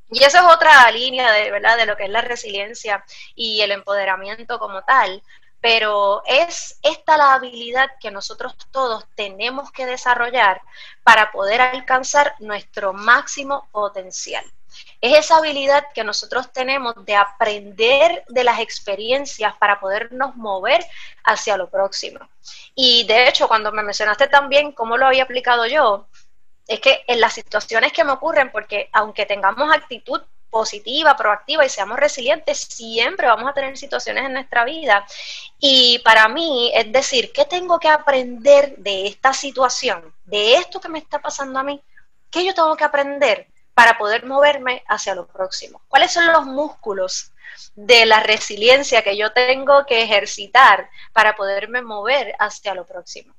Y 0.10 0.24
esa 0.24 0.40
es 0.40 0.56
otra 0.56 0.90
línea 0.92 1.32
de, 1.34 1.52
¿verdad? 1.52 1.76
de 1.78 1.86
lo 1.86 1.98
que 1.98 2.06
es 2.06 2.10
la 2.10 2.22
resiliencia 2.22 3.04
y 3.36 3.62
el 3.62 3.72
empoderamiento 3.72 4.58
como 4.58 4.82
tal. 4.84 5.22
Pero 5.60 6.22
es 6.26 6.80
esta 6.84 7.18
la 7.18 7.34
habilidad 7.34 7.90
que 8.00 8.12
nosotros 8.12 8.56
todos 8.72 9.06
tenemos 9.16 9.72
que 9.72 9.86
desarrollar 9.86 10.62
para 11.04 11.32
poder 11.32 11.62
alcanzar 11.62 12.36
nuestro 12.40 12.94
máximo 12.94 13.68
potencial. 13.72 14.46
Es 15.02 15.18
esa 15.18 15.38
habilidad 15.38 15.86
que 15.94 16.04
nosotros 16.04 16.52
tenemos 16.52 16.94
de 17.06 17.16
aprender 17.16 18.24
de 18.28 18.44
las 18.44 18.60
experiencias 18.60 19.56
para 19.58 19.80
podernos 19.80 20.36
mover 20.36 20.86
hacia 21.24 21.58
lo 21.58 21.70
próximo. 21.70 22.20
Y 22.76 23.06
de 23.06 23.28
hecho, 23.28 23.48
cuando 23.48 23.72
me 23.72 23.84
mencionaste 23.84 24.28
también 24.28 24.72
cómo 24.72 24.98
lo 24.98 25.08
había 25.08 25.24
aplicado 25.24 25.66
yo, 25.68 26.08
es 26.68 26.80
que 26.82 27.04
en 27.08 27.22
las 27.22 27.34
situaciones 27.34 27.94
que 27.94 28.04
me 28.04 28.12
ocurren, 28.12 28.52
porque 28.52 28.90
aunque 28.92 29.26
tengamos 29.26 29.74
actitud 29.74 30.22
positiva, 30.50 31.16
proactiva 31.16 31.66
y 31.66 31.70
seamos 31.70 31.98
resilientes, 31.98 32.58
siempre 32.58 33.28
vamos 33.28 33.50
a 33.50 33.54
tener 33.54 33.78
situaciones 33.78 34.26
en 34.26 34.34
nuestra 34.34 34.66
vida. 34.66 35.06
Y 35.60 36.00
para 36.00 36.28
mí 36.28 36.72
es 36.74 36.92
decir, 36.92 37.32
¿qué 37.34 37.46
tengo 37.46 37.80
que 37.80 37.90
aprender 37.90 38.78
de 38.78 39.08
esta 39.08 39.34
situación, 39.34 40.14
de 40.26 40.56
esto 40.56 40.80
que 40.80 40.90
me 40.90 41.00
está 41.00 41.20
pasando 41.20 41.60
a 41.60 41.64
mí? 41.64 41.82
¿Qué 42.32 42.46
yo 42.46 42.54
tengo 42.54 42.76
que 42.76 42.84
aprender 42.84 43.48
para 43.74 43.98
poder 43.98 44.26
moverme 44.26 44.84
hacia 44.88 45.16
lo 45.16 45.28
próximo? 45.28 45.82
¿Cuáles 45.88 46.12
son 46.12 46.32
los 46.32 46.46
músculos 46.46 47.32
de 47.76 48.06
la 48.06 48.22
resiliencia 48.22 49.04
que 49.04 49.18
yo 49.18 49.32
tengo 49.34 49.86
que 49.86 50.02
ejercitar 50.02 50.90
para 51.14 51.36
poderme 51.36 51.82
mover 51.82 52.36
hacia 52.40 52.74
lo 52.74 52.86
próximo? 52.86 53.34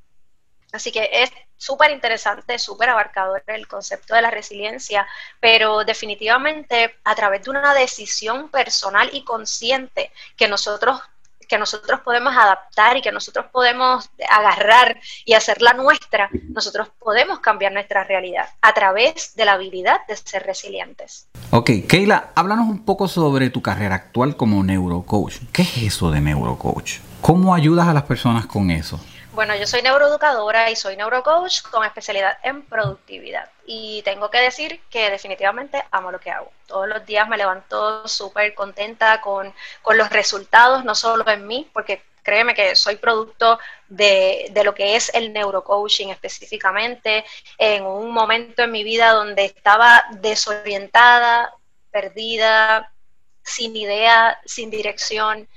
Así 0.72 0.92
que 0.92 1.08
es 1.12 1.30
súper 1.56 1.90
interesante, 1.90 2.58
súper 2.58 2.90
abarcador 2.90 3.42
el 3.46 3.66
concepto 3.66 4.14
de 4.14 4.22
la 4.22 4.30
resiliencia, 4.30 5.06
pero 5.40 5.84
definitivamente 5.84 6.96
a 7.04 7.14
través 7.14 7.42
de 7.44 7.50
una 7.50 7.74
decisión 7.74 8.48
personal 8.50 9.10
y 9.12 9.24
consciente 9.24 10.12
que 10.36 10.48
nosotros 10.48 11.00
que 11.48 11.58
nosotros 11.58 12.00
podemos 12.00 12.36
adaptar 12.36 12.98
y 12.98 13.00
que 13.00 13.10
nosotros 13.10 13.46
podemos 13.50 14.10
agarrar 14.28 15.00
y 15.24 15.32
hacerla 15.32 15.72
nuestra, 15.72 16.28
nosotros 16.50 16.90
podemos 16.98 17.40
cambiar 17.40 17.72
nuestra 17.72 18.04
realidad 18.04 18.46
a 18.60 18.74
través 18.74 19.34
de 19.34 19.46
la 19.46 19.52
habilidad 19.52 20.06
de 20.06 20.16
ser 20.16 20.42
resilientes. 20.42 21.26
Ok, 21.50 21.70
Keila, 21.88 22.32
háblanos 22.34 22.68
un 22.68 22.84
poco 22.84 23.08
sobre 23.08 23.48
tu 23.48 23.62
carrera 23.62 23.94
actual 23.94 24.36
como 24.36 24.62
neurocoach. 24.62 25.38
¿Qué 25.50 25.62
es 25.62 25.78
eso 25.78 26.10
de 26.10 26.20
neurocoach? 26.20 26.98
¿Cómo 27.22 27.54
ayudas 27.54 27.88
a 27.88 27.94
las 27.94 28.02
personas 28.02 28.46
con 28.46 28.70
eso? 28.70 29.00
Bueno, 29.38 29.54
yo 29.54 29.68
soy 29.68 29.82
neuroeducadora 29.82 30.68
y 30.68 30.74
soy 30.74 30.96
neurocoach 30.96 31.62
con 31.62 31.84
especialidad 31.84 32.38
en 32.42 32.62
productividad. 32.62 33.48
Y 33.66 34.02
tengo 34.02 34.32
que 34.32 34.38
decir 34.38 34.80
que 34.90 35.10
definitivamente 35.10 35.80
amo 35.92 36.10
lo 36.10 36.18
que 36.18 36.32
hago. 36.32 36.50
Todos 36.66 36.88
los 36.88 37.06
días 37.06 37.28
me 37.28 37.36
levanto 37.36 38.08
súper 38.08 38.52
contenta 38.56 39.20
con, 39.20 39.54
con 39.80 39.96
los 39.96 40.10
resultados, 40.10 40.84
no 40.84 40.96
solo 40.96 41.24
en 41.30 41.46
mí, 41.46 41.70
porque 41.72 42.02
créeme 42.24 42.52
que 42.52 42.74
soy 42.74 42.96
producto 42.96 43.60
de, 43.88 44.48
de, 44.50 44.64
lo 44.64 44.74
que 44.74 44.96
es 44.96 45.14
el 45.14 45.32
neurocoaching 45.32 46.08
específicamente, 46.08 47.24
en 47.58 47.86
un 47.86 48.10
momento 48.10 48.64
en 48.64 48.72
mi 48.72 48.82
vida 48.82 49.12
donde 49.12 49.44
estaba 49.44 50.02
desorientada, 50.20 51.54
perdida, 51.92 52.90
sin 53.48 53.74
idea, 53.76 54.38
sin 54.44 54.70
dirección, 54.70 55.48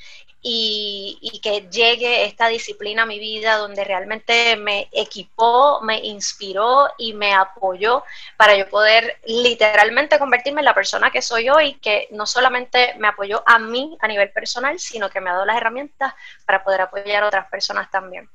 y, 0.44 1.40
que 1.44 1.68
llegue 1.72 2.26
esta 2.26 2.48
disciplina 2.48 3.04
a 3.04 3.06
mi 3.06 3.20
vida 3.20 3.58
donde 3.58 3.84
realmente 3.84 4.56
me 4.56 4.90
equipó, 4.92 5.82
me 5.82 6.00
inspiró 6.00 6.88
y 6.98 7.14
me 7.14 7.34
apoyó 7.34 8.04
para 8.38 8.58
yo 8.58 8.68
poder 8.70 9.20
literalmente 9.26 10.18
convertirme 10.18 10.62
en 10.62 10.66
la 10.66 10.74
persona 10.74 11.12
que 11.12 11.22
soy 11.22 11.50
hoy, 11.50 11.74
que 11.76 12.08
no 12.12 12.26
solamente 12.26 12.96
me 12.98 13.08
apoyó 13.08 13.44
a 13.46 13.60
mí 13.60 13.98
a 14.02 14.08
nivel 14.08 14.32
personal, 14.32 14.80
sino 14.80 15.10
que 15.10 15.22
me 15.22 15.30
ha 15.30 15.34
dado 15.34 15.46
las 15.46 15.58
herramientas 15.58 16.14
para 16.46 16.64
poder 16.64 16.82
apoyar 16.82 17.24
a 17.24 17.28
otras 17.28 17.48
personas 17.50 17.90
también. 17.92 18.28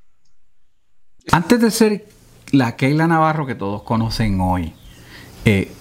Antes 1.32 1.60
de 1.60 1.70
ser 1.72 2.04
la 2.52 2.76
Keila 2.76 3.08
Navarro 3.08 3.46
que 3.46 3.56
todos 3.56 3.82
conocen 3.82 4.40
hoy, 4.40 4.74
eh, 5.44 5.72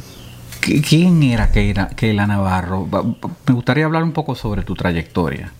¿quién 0.59 1.21
era 1.21 1.51
Keila, 1.51 1.89
Keila 1.89 2.25
Navarro? 2.25 2.87
Me 2.87 3.53
gustaría 3.53 3.85
hablar 3.85 4.01
un 4.01 4.13
poco 4.13 4.33
sobre 4.33 4.63
tu 4.63 4.73
trayectoria. 4.73 5.51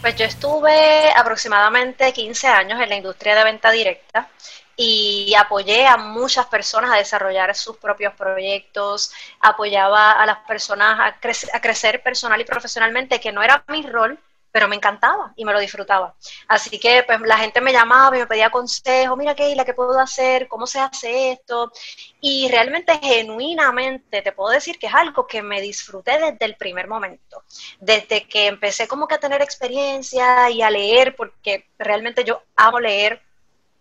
Pues 0.00 0.16
yo 0.16 0.24
estuve 0.24 1.10
aproximadamente 1.14 2.12
15 2.12 2.46
años 2.48 2.80
en 2.80 2.88
la 2.88 2.96
industria 2.96 3.34
de 3.34 3.44
venta 3.44 3.70
directa 3.70 4.30
y 4.74 5.34
apoyé 5.38 5.86
a 5.86 5.98
muchas 5.98 6.46
personas 6.46 6.90
a 6.90 6.96
desarrollar 6.96 7.54
sus 7.54 7.76
propios 7.76 8.14
proyectos, 8.14 9.12
apoyaba 9.40 10.12
a 10.12 10.24
las 10.24 10.38
personas 10.46 10.98
a, 10.98 11.06
a 11.56 11.60
crecer 11.60 12.02
personal 12.02 12.40
y 12.40 12.44
profesionalmente, 12.44 13.20
que 13.20 13.30
no 13.30 13.42
era 13.42 13.62
mi 13.68 13.82
rol, 13.82 14.18
pero 14.52 14.68
me 14.68 14.76
encantaba 14.76 15.32
y 15.36 15.44
me 15.44 15.52
lo 15.52 15.60
disfrutaba. 15.60 16.14
Así 16.48 16.78
que 16.78 17.02
pues 17.06 17.20
la 17.20 17.38
gente 17.38 17.60
me 17.60 17.72
llamaba 17.72 18.16
y 18.16 18.20
me 18.20 18.26
pedía 18.26 18.50
consejos, 18.50 19.16
mira 19.16 19.34
¿qué 19.34 19.74
puedo 19.74 19.98
hacer? 19.98 20.48
¿Cómo 20.48 20.66
se 20.66 20.80
hace 20.80 21.32
esto? 21.32 21.72
Y 22.20 22.48
realmente, 22.48 22.98
genuinamente, 23.02 24.22
te 24.22 24.32
puedo 24.32 24.50
decir 24.50 24.78
que 24.78 24.88
es 24.88 24.94
algo 24.94 25.26
que 25.26 25.42
me 25.42 25.60
disfruté 25.60 26.18
desde 26.18 26.44
el 26.44 26.56
primer 26.56 26.88
momento, 26.88 27.44
desde 27.78 28.26
que 28.26 28.46
empecé 28.46 28.88
como 28.88 29.06
que 29.06 29.14
a 29.14 29.20
tener 29.20 29.42
experiencia 29.42 30.50
y 30.50 30.62
a 30.62 30.70
leer, 30.70 31.16
porque 31.16 31.68
realmente 31.78 32.24
yo 32.24 32.42
amo 32.56 32.80
leer 32.80 33.22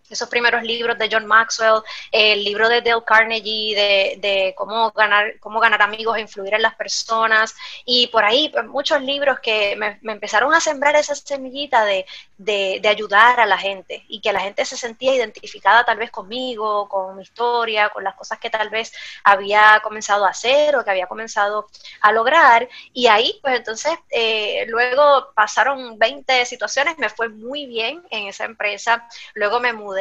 esos 0.10 0.30
primeros 0.30 0.64
libros 0.64 0.98
de 0.98 1.10
John 1.12 1.26
Maxwell, 1.26 1.82
el 2.12 2.44
libro 2.44 2.70
de 2.70 2.82
Dale 2.82 3.04
Carnegie 3.06 4.18
de, 4.20 4.54
cómo 4.56 4.92
ganar, 4.92 5.40
cómo 5.40 5.60
ganar 5.60 5.82
amigos 5.82 6.18
e 6.18 6.22
influir 6.22 6.54
en 6.54 6.62
las 6.62 6.76
personas, 6.76 7.56
y 7.86 8.08
por 8.08 8.24
ahí 8.24 8.50
pues, 8.50 8.66
muchos 8.66 9.02
libros 9.02 9.40
que 9.40 9.76
me, 9.76 10.00
empezaron 10.12 10.54
a 10.54 10.60
sembrar 10.60 10.96
esa 10.96 11.16
semillita 11.16 11.86
de, 11.86 12.06
de, 12.38 12.82
ayudar 12.90 13.40
a 13.40 13.46
la 13.46 13.58
gente 13.58 14.04
y 14.08 14.20
que 14.20 14.34
la 14.34 14.40
gente 14.40 14.66
se 14.66 14.76
sentía 14.76 15.14
identificada 15.14 15.84
tal 15.84 15.98
vez 15.98 16.10
conmigo, 16.10 16.90
con 16.90 17.16
mi 17.16 17.24
historia, 17.24 17.90
con 17.90 18.04
las 18.04 18.16
cosas 18.16 18.40
que 18.40 18.50
tal 18.50 18.70
vez 18.70 18.92
había 19.24 19.80
comenzado 19.84 20.26
a 20.26 20.30
hacer 20.30 20.76
o 20.76 20.84
que 20.84 20.90
había 20.92 21.08
comenzado 21.08 21.68
a 22.02 22.12
lograr. 22.12 22.68
Y 22.94 23.08
ahí, 23.08 23.40
pues 23.42 23.58
entonces, 23.58 23.94
eh, 24.10 24.66
luego 24.68 25.32
pasaron 25.36 26.00
20 26.00 26.46
situaciones, 26.46 26.98
me 26.98 27.10
fue 27.10 27.30
muy 27.30 27.66
bien 27.66 28.04
en 28.10 28.28
esa 28.28 28.46
empresa, 28.46 29.08
luego 29.34 29.60
me 29.60 29.74
mudé 29.74 29.99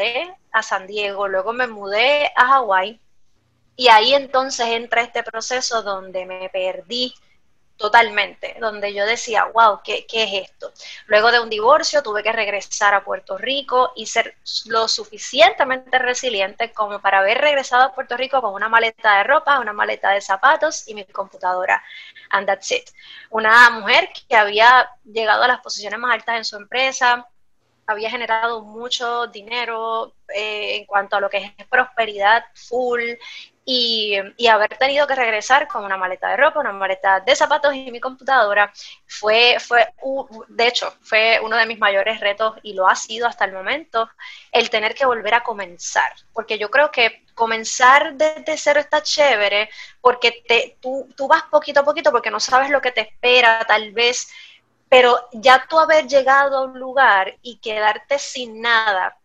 a 0.52 0.62
San 0.62 0.87
Diego, 0.87 1.28
luego 1.28 1.52
me 1.52 1.67
mudé 1.67 2.33
a 2.37 2.47
Hawái 2.47 3.00
y 3.76 3.88
ahí 3.88 4.14
entonces 4.14 4.67
entra 4.67 5.02
este 5.02 5.23
proceso 5.23 5.83
donde 5.83 6.26
me 6.26 6.49
perdí 6.49 7.14
totalmente, 7.78 8.57
donde 8.61 8.93
yo 8.93 9.07
decía, 9.07 9.45
wow, 9.45 9.81
¿qué, 9.85 10.05
¿qué, 10.07 10.25
es 10.25 10.50
esto? 10.50 10.73
Luego 11.07 11.31
de 11.31 11.38
un 11.38 11.49
divorcio 11.49 12.02
tuve 12.02 12.25
que 12.25 12.33
regresar 12.33 12.93
a 12.93 13.05
Puerto 13.05 13.38
Rico 13.38 13.93
y 13.95 14.07
ser 14.07 14.37
lo 14.67 14.88
suficientemente 14.88 15.97
resiliente 15.99 16.73
como 16.73 17.00
para 17.00 17.21
haber 17.21 17.38
regresado 17.38 17.85
a 17.85 17.95
Puerto 17.95 18.17
Rico 18.17 18.43
con 18.43 18.52
una 18.52 18.69
maleta 18.69 19.19
de 19.19 19.25
ropa, 19.25 19.61
una 19.61 19.73
maleta 19.73 20.11
de 20.11 20.21
zapatos 20.21 20.88
y 20.88 20.95
mi 20.95 21.05
computadora. 21.05 21.83
And 22.31 22.47
that's 22.47 22.73
it. 22.73 22.90
Una 23.31 23.71
mujer 23.71 24.11
que 24.28 24.37
había 24.37 24.90
llegado 25.05 25.45
a 25.45 25.49
las 25.49 25.61
posiciones 25.61 26.00
más 26.00 26.12
altas 26.12 26.37
en 26.37 26.45
su 26.45 26.57
empresa, 26.57 27.28
había 27.88 28.11
generado 28.11 28.61
mucho 28.62 29.26
dinero 29.28 30.14
eh, 30.28 30.76
en 30.76 30.85
cuanto 30.85 31.16
a 31.16 31.21
lo 31.21 31.30
que 31.30 31.38
es 31.38 31.66
prosperidad 31.68 32.45
full 32.54 33.00
y, 33.71 34.16
haber 34.49 34.78
tenido 34.78 35.07
que 35.07 35.14
regresar 35.14 35.68
con 35.68 35.85
una 35.85 35.99
maleta 35.99 36.30
de 36.30 36.38
ropa, 36.38 36.61
una 36.61 36.73
maleta 36.73 37.21
de 37.21 37.37
zapatos 37.37 37.75
y 37.75 37.90
mi 37.90 38.00
computadora 38.00 38.73
fue, 39.07 39.59
fue 39.61 39.87
de 40.49 40.66
hecho, 40.66 40.95
fue 41.02 41.38
uno 41.42 41.54
de 41.57 41.66
mis 41.66 41.78
mayores 41.78 42.18
retos 42.21 42.57
y 42.62 42.73
lo 42.73 42.88
ha 42.88 42.97
sido 42.97 43.26
hasta 43.26 43.45
el 43.45 43.52
momento, 43.52 44.09
el 44.52 44.71
tener 44.71 44.95
que 44.95 45.04
volver 45.04 45.35
a 45.35 45.42
comenzar, 45.42 46.12
porque 46.33 46.59
yo 46.59 46.71
creo 46.71 46.90
que 46.90 47.26
comenzar 47.35 48.14
desde 48.14 48.57
cero 48.57 48.80
está 48.80 49.02
chévere, 49.02 49.68
porque 50.00 50.42
te, 50.49 50.78
tú, 50.80 51.07
tú 51.14 51.28
vas 51.28 51.42
poquito 51.50 51.80
a 51.80 51.85
poquito 51.85 52.11
porque 52.11 52.30
no 52.30 52.40
sabes 52.40 52.71
lo 52.71 52.80
que 52.80 52.92
te 52.92 53.02
espera, 53.02 53.66
tal 53.66 53.92
vez 53.92 54.30
pero 54.88 55.18
ya 55.33 55.66
tú 55.68 55.78
haber 55.78 56.07
llegado 56.07 56.59
a 56.59 56.64
un 56.64 56.78
lugar 56.78 57.37
y 57.42 57.59
quedarte 57.59 58.18
sin 58.18 58.61
nada, 58.61 59.18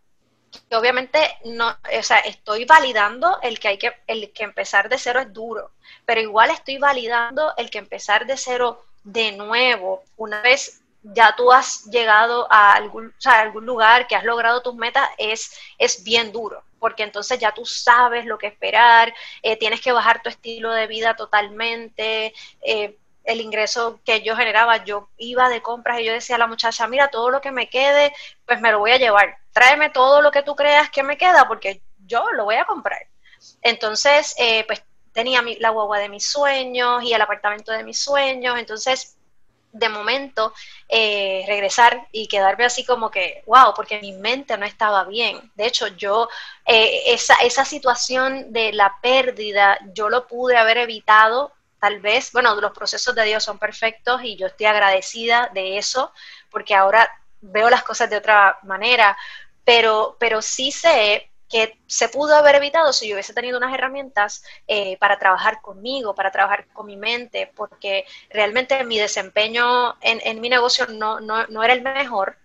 que 0.70 0.75
obviamente 0.75 1.20
no, 1.46 1.70
o 1.70 2.03
sea, 2.03 2.20
estoy 2.20 2.65
validando 2.65 3.39
el 3.41 3.60
que 3.60 3.70
hay 3.70 3.77
que, 3.77 3.93
el 4.08 4.32
que 4.34 4.43
empezar 4.43 4.89
de 4.89 4.98
cero 4.98 5.20
es 5.22 5.34
duro, 5.34 5.72
pero 6.05 6.22
igual 6.22 6.51
estoy 6.51 6.77
validando 6.77 7.53
el 7.58 7.70
que 7.70 7.79
empezar 7.79 8.25
de 8.25 8.38
cero 8.38 8.84
de 9.03 9.32
nuevo, 9.32 10.03
una 10.17 10.41
vez 10.41 10.82
ya 11.03 11.36
tú 11.36 11.51
has 11.51 11.86
llegado 11.86 12.48
a 12.50 12.74
algún, 12.74 13.08
o 13.08 13.29
algún 13.29 13.65
lugar, 13.65 14.08
que 14.08 14.15
has 14.15 14.24
logrado 14.24 14.62
tus 14.62 14.75
metas, 14.75 15.10
es, 15.17 15.58
es 15.77 16.03
bien 16.03 16.32
duro, 16.32 16.63
porque 16.79 17.03
entonces 17.03 17.39
ya 17.39 17.51
tú 17.51 17.65
sabes 17.65 18.25
lo 18.25 18.38
que 18.38 18.48
esperar, 18.48 19.13
eh, 19.41 19.58
tienes 19.58 19.82
que 19.82 19.91
bajar 19.91 20.22
tu 20.22 20.29
estilo 20.29 20.72
de 20.72 20.88
vida 20.88 21.15
totalmente, 21.15 22.34
eh, 22.62 22.98
el 23.24 23.42
ingreso 23.42 24.00
que 24.03 24.22
yo 24.22 24.36
generaba, 24.36 24.84
yo 24.84 25.10
iba 25.18 25.50
de 25.50 25.62
compras 25.62 26.00
y 26.00 26.06
yo 26.06 26.13
decía 26.13 26.36
a 26.36 26.39
la 26.39 26.48
muchacha, 26.48 26.88
mira, 26.88 27.10
todo 27.10 27.30
lo 27.30 27.42
que 27.42 27.51
me 27.51 27.70
quede, 27.70 28.13
pues 28.46 28.60
me 28.60 28.72
lo 28.72 28.80
voy 28.80 28.92
a 28.92 28.98
llevar. 28.98 29.38
Tráeme 29.51 29.89
todo 29.89 30.22
lo 30.22 30.32
que 30.32 30.44
tú 30.44 30.56
creas 30.56 30.89
que 30.89 31.03
me 31.03 31.18
queda 31.18 31.48
porque 31.48 31.82
yo 32.06 32.32
lo 32.34 32.46
voy 32.46 32.56
a 32.56 32.65
comprar. 32.65 33.08
Entonces, 33.62 34.36
eh, 34.38 34.63
pues 34.65 34.84
tenía 35.13 35.44
la 35.60 35.70
guagua 35.70 36.00
de 36.00 36.10
mis 36.10 36.25
sueños 36.25 37.03
y 37.03 37.13
el 37.13 37.22
apartamento 37.22 37.72
de 37.72 37.84
mis 37.84 38.00
sueños. 38.00 38.58
Entonces, 38.58 39.15
de 39.72 39.89
momento, 39.89 40.53
eh, 40.88 41.44
regresar 41.48 42.08
y 42.12 42.27
quedarme 42.27 42.65
así 42.65 42.86
como 42.86 43.10
que, 43.10 43.44
wow, 43.48 43.74
porque 43.75 44.00
mi 44.00 44.13
mente 44.13 44.58
no 44.58 44.65
estaba 44.65 45.03
bien. 45.06 45.51
De 45.56 45.65
hecho, 45.65 45.88
yo, 45.88 46.30
eh, 46.65 47.03
esa, 47.08 47.36
esa 47.36 47.65
situación 47.65 48.53
de 48.53 48.74
la 48.74 48.96
pérdida, 49.01 49.80
yo 49.94 50.10
lo 50.10 50.27
pude 50.27 50.58
haber 50.58 50.77
evitado 50.77 51.53
tal 51.84 52.00
vez, 52.00 52.32
bueno, 52.32 52.56
los 52.62 52.72
procesos 52.72 53.13
de 53.13 53.25
Dios 53.25 53.44
son 53.44 53.60
perfectos 53.60 54.22
y 54.24 54.38
yo 54.38 54.48
estoy 54.48 54.68
agradecida 54.68 55.52
de 55.54 55.78
eso, 55.78 56.13
porque 56.50 56.75
ahora 56.75 57.12
veo 57.42 57.70
las 57.70 57.84
cosas 57.84 58.10
de 58.10 58.16
otra 58.16 58.58
manera, 58.63 59.18
pero, 59.66 60.16
pero 60.18 60.42
sí 60.42 60.72
sé 60.72 61.30
que 61.50 61.78
se 61.86 62.08
pudo 62.08 62.38
haber 62.38 62.56
evitado 62.56 62.94
si 62.94 63.10
yo 63.10 63.16
hubiese 63.16 63.34
tenido 63.34 63.58
unas 63.58 63.74
herramientas 63.74 64.46
eh, 64.66 64.96
para 64.98 65.20
trabajar 65.20 65.60
conmigo, 65.62 66.16
para 66.16 66.32
trabajar 66.32 66.68
con 66.70 66.86
mi 66.86 66.96
mente, 66.96 67.52
porque 67.54 68.06
realmente 68.30 68.82
mi 68.86 68.98
desempeño 68.98 69.98
en, 70.00 70.22
en 70.24 70.40
mi 70.40 70.48
negocio 70.48 70.88
no, 70.88 71.20
no, 71.20 71.48
no, 71.48 71.66
era 71.66 71.74
el 71.74 71.82
mejor. 71.82 72.38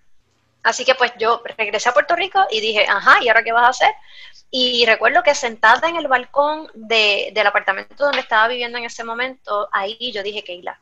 Así 0.68 0.84
que 0.84 0.94
pues 0.94 1.12
yo 1.18 1.42
regresé 1.56 1.88
a 1.88 1.94
Puerto 1.94 2.14
Rico 2.14 2.44
y 2.50 2.60
dije, 2.60 2.86
ajá, 2.86 3.22
¿y 3.22 3.28
ahora 3.28 3.42
qué 3.42 3.52
vas 3.52 3.64
a 3.64 3.70
hacer? 3.70 3.94
Y 4.50 4.84
recuerdo 4.84 5.22
que 5.22 5.34
sentada 5.34 5.88
en 5.88 5.96
el 5.96 6.08
balcón 6.08 6.70
de, 6.74 7.30
del 7.32 7.46
apartamento 7.46 8.04
donde 8.04 8.20
estaba 8.20 8.48
viviendo 8.48 8.76
en 8.76 8.84
ese 8.84 9.02
momento, 9.02 9.70
ahí 9.72 10.12
yo 10.12 10.22
dije, 10.22 10.44
Keila, 10.44 10.78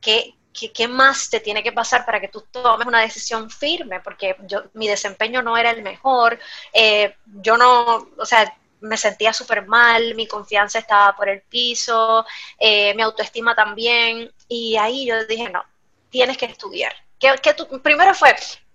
¿qué, 0.00 0.34
qué, 0.52 0.72
qué 0.72 0.88
más 0.88 1.30
te 1.30 1.38
tiene 1.38 1.62
que 1.62 1.70
pasar 1.70 2.04
para 2.04 2.20
que 2.20 2.26
tú 2.26 2.40
tomes 2.50 2.88
una 2.88 3.02
decisión 3.02 3.50
firme? 3.50 4.00
Porque 4.00 4.34
yo, 4.48 4.64
mi 4.72 4.88
desempeño 4.88 5.42
no 5.42 5.56
era 5.56 5.70
el 5.70 5.84
mejor, 5.84 6.36
eh, 6.72 7.14
yo 7.24 7.56
no, 7.56 8.08
o 8.18 8.26
sea, 8.26 8.52
me 8.80 8.96
sentía 8.96 9.32
súper 9.32 9.64
mal, 9.64 10.16
mi 10.16 10.26
confianza 10.26 10.80
estaba 10.80 11.14
por 11.14 11.28
el 11.28 11.42
piso, 11.42 12.26
eh, 12.58 12.92
mi 12.94 13.02
autoestima 13.02 13.54
también, 13.54 14.32
y 14.48 14.76
ahí 14.76 15.06
yo 15.06 15.24
dije, 15.26 15.50
no, 15.50 15.64
tienes 16.10 16.36
que 16.36 16.46
estudiar. 16.46 16.92
¿Qué, 17.20 17.32
qué 17.40 17.54
tú, 17.54 17.80
primero 17.80 18.12
fue, 18.12 18.34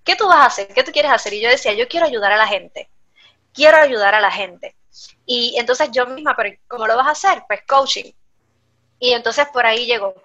¿qué 0.10 0.16
tú 0.16 0.28
vas 0.28 0.40
a 0.40 0.46
hacer? 0.46 0.68
¿Qué 0.70 0.84
tú 0.84 0.92
quieres 0.92 1.12
hacer? 1.12 1.34
Y 1.34 1.42
yo 1.42 1.50
decía, 1.50 1.74
yo 1.74 1.88
quiero 1.88 2.06
ayudar 2.08 2.32
a 2.32 2.38
la 2.38 2.48
gente 2.48 2.90
quiero 3.54 3.78
ayudar 3.78 4.16
a 4.16 4.22
la 4.22 4.32
gente. 4.32 4.76
Y 5.26 5.56
entonces 5.58 5.90
yo 5.92 6.06
misma, 6.08 6.36
pero 6.36 6.56
¿cómo 6.68 6.88
lo 6.88 6.96
vas 6.96 7.08
a 7.08 7.12
hacer? 7.12 7.44
Pues 7.48 7.62
coaching. 7.68 8.12
Y 9.00 9.14
entonces 9.14 9.48
por 9.52 9.66
ahí 9.66 9.86
llegó. 9.86 10.16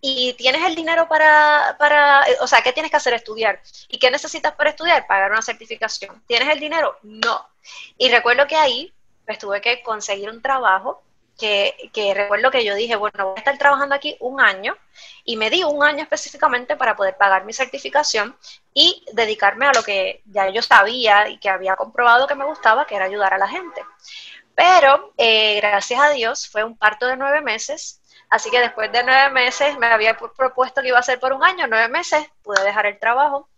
Y 0.00 0.34
tienes 0.34 0.62
el 0.64 0.74
dinero 0.74 1.08
para, 1.08 1.76
para, 1.78 2.24
o 2.40 2.46
sea, 2.46 2.62
¿qué 2.62 2.72
tienes 2.72 2.90
que 2.90 2.96
hacer? 2.96 3.14
Estudiar. 3.14 3.60
¿Y 3.88 3.98
qué 3.98 4.10
necesitas 4.10 4.52
para 4.54 4.70
estudiar? 4.70 5.06
Pagar 5.06 5.30
una 5.30 5.42
certificación. 5.42 6.22
¿Tienes 6.26 6.48
el 6.50 6.60
dinero? 6.60 6.98
No. 7.02 7.48
Y 7.96 8.10
recuerdo 8.10 8.46
que 8.46 8.56
ahí 8.56 8.92
pues 9.24 9.38
tuve 9.38 9.60
que 9.60 9.82
conseguir 9.82 10.28
un 10.28 10.42
trabajo 10.42 11.02
que, 11.38 11.90
que, 11.92 12.14
recuerdo 12.14 12.50
que 12.50 12.64
yo 12.64 12.74
dije, 12.74 12.96
bueno, 12.96 13.26
voy 13.26 13.34
a 13.36 13.38
estar 13.38 13.58
trabajando 13.58 13.94
aquí 13.94 14.16
un 14.20 14.40
año 14.40 14.76
y 15.24 15.36
me 15.36 15.50
di 15.50 15.64
un 15.64 15.82
año 15.82 16.02
específicamente 16.02 16.76
para 16.76 16.96
poder 16.96 17.16
pagar 17.16 17.44
mi 17.44 17.52
certificación 17.52 18.36
y 18.72 19.04
dedicarme 19.12 19.66
a 19.66 19.72
lo 19.72 19.82
que 19.82 20.22
ya 20.26 20.48
yo 20.50 20.62
sabía 20.62 21.28
y 21.28 21.38
que 21.38 21.48
había 21.48 21.76
comprobado 21.76 22.26
que 22.26 22.34
me 22.34 22.44
gustaba, 22.44 22.86
que 22.86 22.96
era 22.96 23.06
ayudar 23.06 23.34
a 23.34 23.38
la 23.38 23.48
gente. 23.48 23.82
Pero 24.54 25.12
eh, 25.18 25.56
gracias 25.56 26.00
a 26.00 26.10
Dios 26.10 26.48
fue 26.48 26.64
un 26.64 26.76
parto 26.76 27.06
de 27.06 27.16
nueve 27.16 27.40
meses, 27.40 28.00
así 28.30 28.50
que 28.50 28.60
después 28.60 28.92
de 28.92 29.02
nueve 29.02 29.30
meses 29.30 29.76
me 29.78 29.86
había 29.86 30.16
propuesto 30.16 30.82
que 30.82 30.88
iba 30.88 30.98
a 30.98 31.02
ser 31.02 31.18
por 31.18 31.32
un 31.32 31.42
año, 31.42 31.66
nueve 31.66 31.88
meses, 31.88 32.26
pude 32.42 32.62
dejar 32.62 32.86
el 32.86 32.98
trabajo 32.98 33.48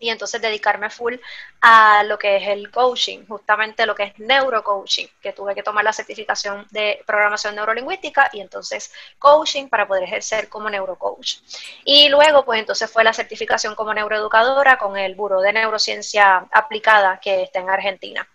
y 0.00 0.08
entonces 0.08 0.40
dedicarme 0.40 0.90
full 0.90 1.14
a 1.60 2.02
lo 2.04 2.18
que 2.18 2.36
es 2.38 2.48
el 2.48 2.70
coaching, 2.70 3.26
justamente 3.26 3.86
lo 3.86 3.94
que 3.94 4.04
es 4.04 4.18
neurocoaching, 4.18 5.08
que 5.20 5.32
tuve 5.32 5.54
que 5.54 5.62
tomar 5.62 5.84
la 5.84 5.92
certificación 5.92 6.66
de 6.70 7.04
programación 7.06 7.54
neurolingüística 7.54 8.30
y 8.32 8.40
entonces 8.40 8.92
coaching 9.18 9.68
para 9.68 9.86
poder 9.86 10.04
ejercer 10.04 10.48
como 10.48 10.70
neurocoach. 10.70 11.36
Y 11.84 12.08
luego, 12.08 12.44
pues 12.44 12.60
entonces 12.60 12.90
fue 12.90 13.04
la 13.04 13.12
certificación 13.12 13.74
como 13.74 13.92
neuroeducadora 13.92 14.78
con 14.78 14.96
el 14.96 15.14
Buró 15.14 15.40
de 15.42 15.52
Neurociencia 15.52 16.48
Aplicada 16.50 17.20
que 17.20 17.42
está 17.42 17.60
en 17.60 17.68
Argentina. 17.68 18.26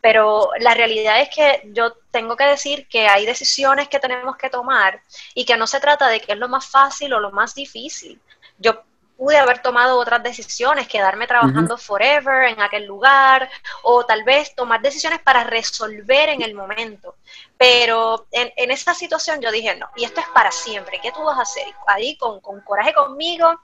Pero 0.00 0.50
la 0.58 0.74
realidad 0.74 1.20
es 1.20 1.28
que 1.28 1.62
yo 1.72 1.94
tengo 2.10 2.36
que 2.36 2.44
decir 2.44 2.88
que 2.88 3.06
hay 3.06 3.24
decisiones 3.24 3.88
que 3.88 4.00
tenemos 4.00 4.36
que 4.36 4.50
tomar 4.50 5.00
y 5.34 5.44
que 5.44 5.56
no 5.56 5.68
se 5.68 5.78
trata 5.78 6.08
de 6.08 6.20
qué 6.20 6.32
es 6.32 6.38
lo 6.38 6.48
más 6.48 6.66
fácil 6.66 7.12
o 7.14 7.20
lo 7.20 7.30
más 7.30 7.54
difícil. 7.54 8.20
Yo 8.58 8.82
pude 9.22 9.38
haber 9.38 9.60
tomado 9.60 10.00
otras 10.00 10.20
decisiones, 10.20 10.88
quedarme 10.88 11.28
trabajando 11.28 11.78
forever 11.78 12.48
en 12.48 12.60
aquel 12.60 12.86
lugar, 12.86 13.48
o 13.84 14.04
tal 14.04 14.24
vez 14.24 14.52
tomar 14.56 14.82
decisiones 14.82 15.20
para 15.20 15.44
resolver 15.44 16.30
en 16.30 16.42
el 16.42 16.54
momento. 16.54 17.14
Pero 17.56 18.26
en, 18.32 18.52
en 18.56 18.72
esa 18.72 18.94
situación 18.94 19.40
yo 19.40 19.52
dije, 19.52 19.76
no, 19.76 19.88
y 19.94 20.02
esto 20.02 20.18
es 20.18 20.26
para 20.34 20.50
siempre, 20.50 20.98
¿qué 21.00 21.12
tú 21.12 21.22
vas 21.22 21.38
a 21.38 21.42
hacer? 21.42 21.68
Ahí 21.86 22.16
con, 22.16 22.40
con 22.40 22.62
coraje 22.62 22.92
conmigo, 22.94 23.60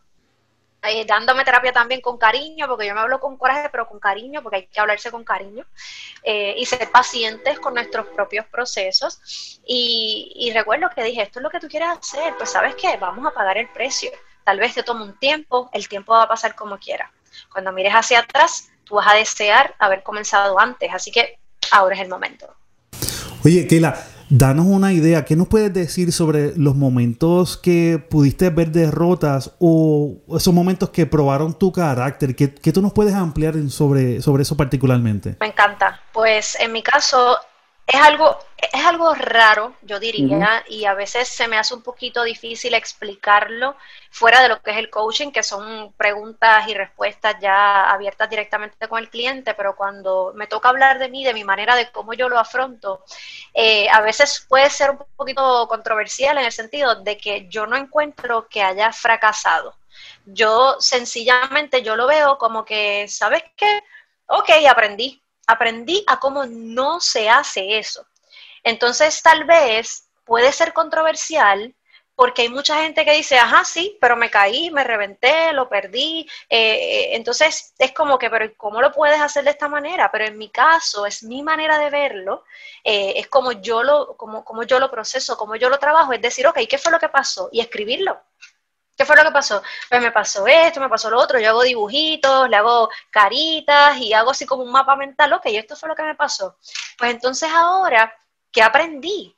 eh, 0.82 1.04
dándome 1.04 1.44
terapia 1.44 1.72
también 1.72 2.00
con 2.02 2.18
cariño, 2.18 2.68
porque 2.68 2.86
yo 2.86 2.94
me 2.94 3.00
hablo 3.00 3.18
con 3.18 3.36
coraje, 3.36 3.68
pero 3.68 3.88
con 3.88 3.98
cariño, 3.98 4.44
porque 4.44 4.56
hay 4.58 4.66
que 4.68 4.78
hablarse 4.78 5.10
con 5.10 5.24
cariño, 5.24 5.66
eh, 6.22 6.54
y 6.56 6.66
ser 6.66 6.88
pacientes 6.92 7.58
con 7.58 7.74
nuestros 7.74 8.06
propios 8.06 8.46
procesos. 8.46 9.60
Y, 9.66 10.30
y 10.36 10.52
recuerdo 10.52 10.88
que 10.94 11.02
dije, 11.02 11.22
esto 11.22 11.40
es 11.40 11.42
lo 11.42 11.50
que 11.50 11.58
tú 11.58 11.66
quieres 11.66 11.88
hacer, 11.88 12.36
pues 12.36 12.48
sabes 12.52 12.76
qué, 12.76 12.96
vamos 12.96 13.26
a 13.26 13.34
pagar 13.34 13.58
el 13.58 13.68
precio 13.70 14.12
Tal 14.48 14.60
vez 14.60 14.72
te 14.74 14.82
tome 14.82 15.04
un 15.04 15.12
tiempo, 15.18 15.68
el 15.74 15.86
tiempo 15.88 16.14
va 16.14 16.22
a 16.22 16.28
pasar 16.28 16.54
como 16.54 16.78
quiera. 16.78 17.12
Cuando 17.52 17.70
mires 17.70 17.92
hacia 17.92 18.20
atrás, 18.20 18.70
tú 18.84 18.94
vas 18.94 19.06
a 19.06 19.12
desear 19.12 19.74
haber 19.78 20.02
comenzado 20.02 20.58
antes, 20.58 20.88
así 20.90 21.10
que 21.10 21.38
ahora 21.70 21.94
es 21.96 22.00
el 22.00 22.08
momento. 22.08 22.46
Oye, 23.44 23.66
Keila, 23.66 24.02
danos 24.30 24.64
una 24.64 24.94
idea, 24.94 25.26
¿qué 25.26 25.36
nos 25.36 25.48
puedes 25.48 25.74
decir 25.74 26.12
sobre 26.12 26.56
los 26.56 26.76
momentos 26.76 27.58
que 27.58 28.02
pudiste 28.08 28.48
ver 28.48 28.70
derrotas 28.70 29.52
o 29.58 30.16
esos 30.34 30.54
momentos 30.54 30.88
que 30.88 31.04
probaron 31.04 31.58
tu 31.58 31.70
carácter? 31.70 32.34
¿Qué, 32.34 32.48
tú 32.48 32.80
nos 32.80 32.94
puedes 32.94 33.12
ampliar 33.12 33.54
sobre, 33.68 34.22
sobre 34.22 34.44
eso 34.44 34.56
particularmente? 34.56 35.36
Me 35.40 35.48
encanta. 35.48 36.00
Pues 36.14 36.56
en 36.58 36.72
mi 36.72 36.82
caso, 36.82 37.36
es 37.88 38.00
algo, 38.02 38.38
es 38.58 38.84
algo 38.84 39.14
raro, 39.14 39.74
yo 39.80 39.98
diría, 39.98 40.62
y 40.68 40.84
a 40.84 40.92
veces 40.92 41.26
se 41.26 41.48
me 41.48 41.56
hace 41.56 41.72
un 41.72 41.82
poquito 41.82 42.22
difícil 42.22 42.74
explicarlo 42.74 43.76
fuera 44.10 44.42
de 44.42 44.50
lo 44.50 44.60
que 44.60 44.72
es 44.72 44.76
el 44.76 44.90
coaching, 44.90 45.30
que 45.30 45.42
son 45.42 45.94
preguntas 45.94 46.68
y 46.68 46.74
respuestas 46.74 47.36
ya 47.40 47.90
abiertas 47.90 48.28
directamente 48.28 48.88
con 48.88 48.98
el 48.98 49.08
cliente, 49.08 49.54
pero 49.54 49.74
cuando 49.74 50.32
me 50.34 50.46
toca 50.46 50.68
hablar 50.68 50.98
de 50.98 51.08
mí, 51.08 51.24
de 51.24 51.32
mi 51.32 51.44
manera 51.44 51.76
de 51.76 51.90
cómo 51.90 52.12
yo 52.12 52.28
lo 52.28 52.38
afronto, 52.38 53.02
eh, 53.54 53.88
a 53.88 54.02
veces 54.02 54.44
puede 54.46 54.68
ser 54.68 54.90
un 54.90 54.98
poquito 55.16 55.66
controversial 55.66 56.36
en 56.36 56.44
el 56.44 56.52
sentido 56.52 56.96
de 56.96 57.16
que 57.16 57.48
yo 57.48 57.66
no 57.66 57.74
encuentro 57.74 58.48
que 58.48 58.62
haya 58.62 58.92
fracasado. 58.92 59.74
Yo 60.26 60.76
sencillamente, 60.78 61.82
yo 61.82 61.96
lo 61.96 62.06
veo 62.06 62.36
como 62.36 62.66
que, 62.66 63.08
¿sabes 63.08 63.44
qué? 63.56 63.82
Ok, 64.26 64.50
aprendí, 64.68 65.22
aprendí 65.48 66.04
a 66.06 66.20
cómo 66.20 66.46
no 66.46 67.00
se 67.00 67.28
hace 67.28 67.78
eso. 67.78 68.06
Entonces, 68.62 69.20
tal 69.22 69.44
vez 69.44 70.08
puede 70.24 70.52
ser 70.52 70.72
controversial 70.72 71.74
porque 72.14 72.42
hay 72.42 72.48
mucha 72.48 72.82
gente 72.82 73.04
que 73.04 73.12
dice, 73.12 73.38
ajá, 73.38 73.64
sí, 73.64 73.96
pero 74.00 74.16
me 74.16 74.28
caí, 74.28 74.72
me 74.72 74.82
reventé, 74.82 75.52
lo 75.52 75.68
perdí. 75.68 76.28
Eh, 76.50 76.58
eh, 76.58 77.08
entonces, 77.14 77.74
es 77.78 77.92
como 77.92 78.18
que, 78.18 78.28
pero 78.28 78.52
¿cómo 78.56 78.82
lo 78.82 78.90
puedes 78.90 79.20
hacer 79.20 79.44
de 79.44 79.50
esta 79.50 79.68
manera? 79.68 80.10
Pero 80.10 80.24
en 80.26 80.36
mi 80.36 80.50
caso, 80.50 81.06
es 81.06 81.22
mi 81.22 81.44
manera 81.44 81.78
de 81.78 81.90
verlo, 81.90 82.44
eh, 82.82 83.14
es 83.16 83.28
como 83.28 83.52
yo, 83.52 83.84
lo, 83.84 84.16
como, 84.16 84.44
como 84.44 84.64
yo 84.64 84.80
lo 84.80 84.90
proceso, 84.90 85.36
como 85.36 85.54
yo 85.54 85.68
lo 85.68 85.78
trabajo, 85.78 86.12
es 86.12 86.20
decir, 86.20 86.44
ok, 86.48 86.58
¿qué 86.68 86.76
fue 86.76 86.90
lo 86.90 86.98
que 86.98 87.08
pasó? 87.08 87.50
Y 87.52 87.60
escribirlo. 87.60 88.20
¿Qué 88.98 89.04
fue 89.04 89.14
lo 89.14 89.22
que 89.22 89.30
pasó? 89.30 89.62
Pues 89.88 90.02
me 90.02 90.10
pasó 90.10 90.44
esto, 90.48 90.80
me 90.80 90.88
pasó 90.88 91.08
lo 91.08 91.20
otro, 91.20 91.38
yo 91.38 91.50
hago 91.50 91.62
dibujitos, 91.62 92.48
le 92.50 92.56
hago 92.56 92.90
caritas 93.10 93.96
y 93.98 94.12
hago 94.12 94.32
así 94.32 94.44
como 94.44 94.64
un 94.64 94.72
mapa 94.72 94.96
mental, 94.96 95.32
ok, 95.34 95.42
esto 95.46 95.76
fue 95.76 95.88
lo 95.88 95.94
que 95.94 96.02
me 96.02 96.16
pasó. 96.16 96.56
Pues 96.98 97.12
entonces 97.12 97.48
ahora, 97.48 98.12
¿qué 98.50 98.60
aprendí? 98.60 99.36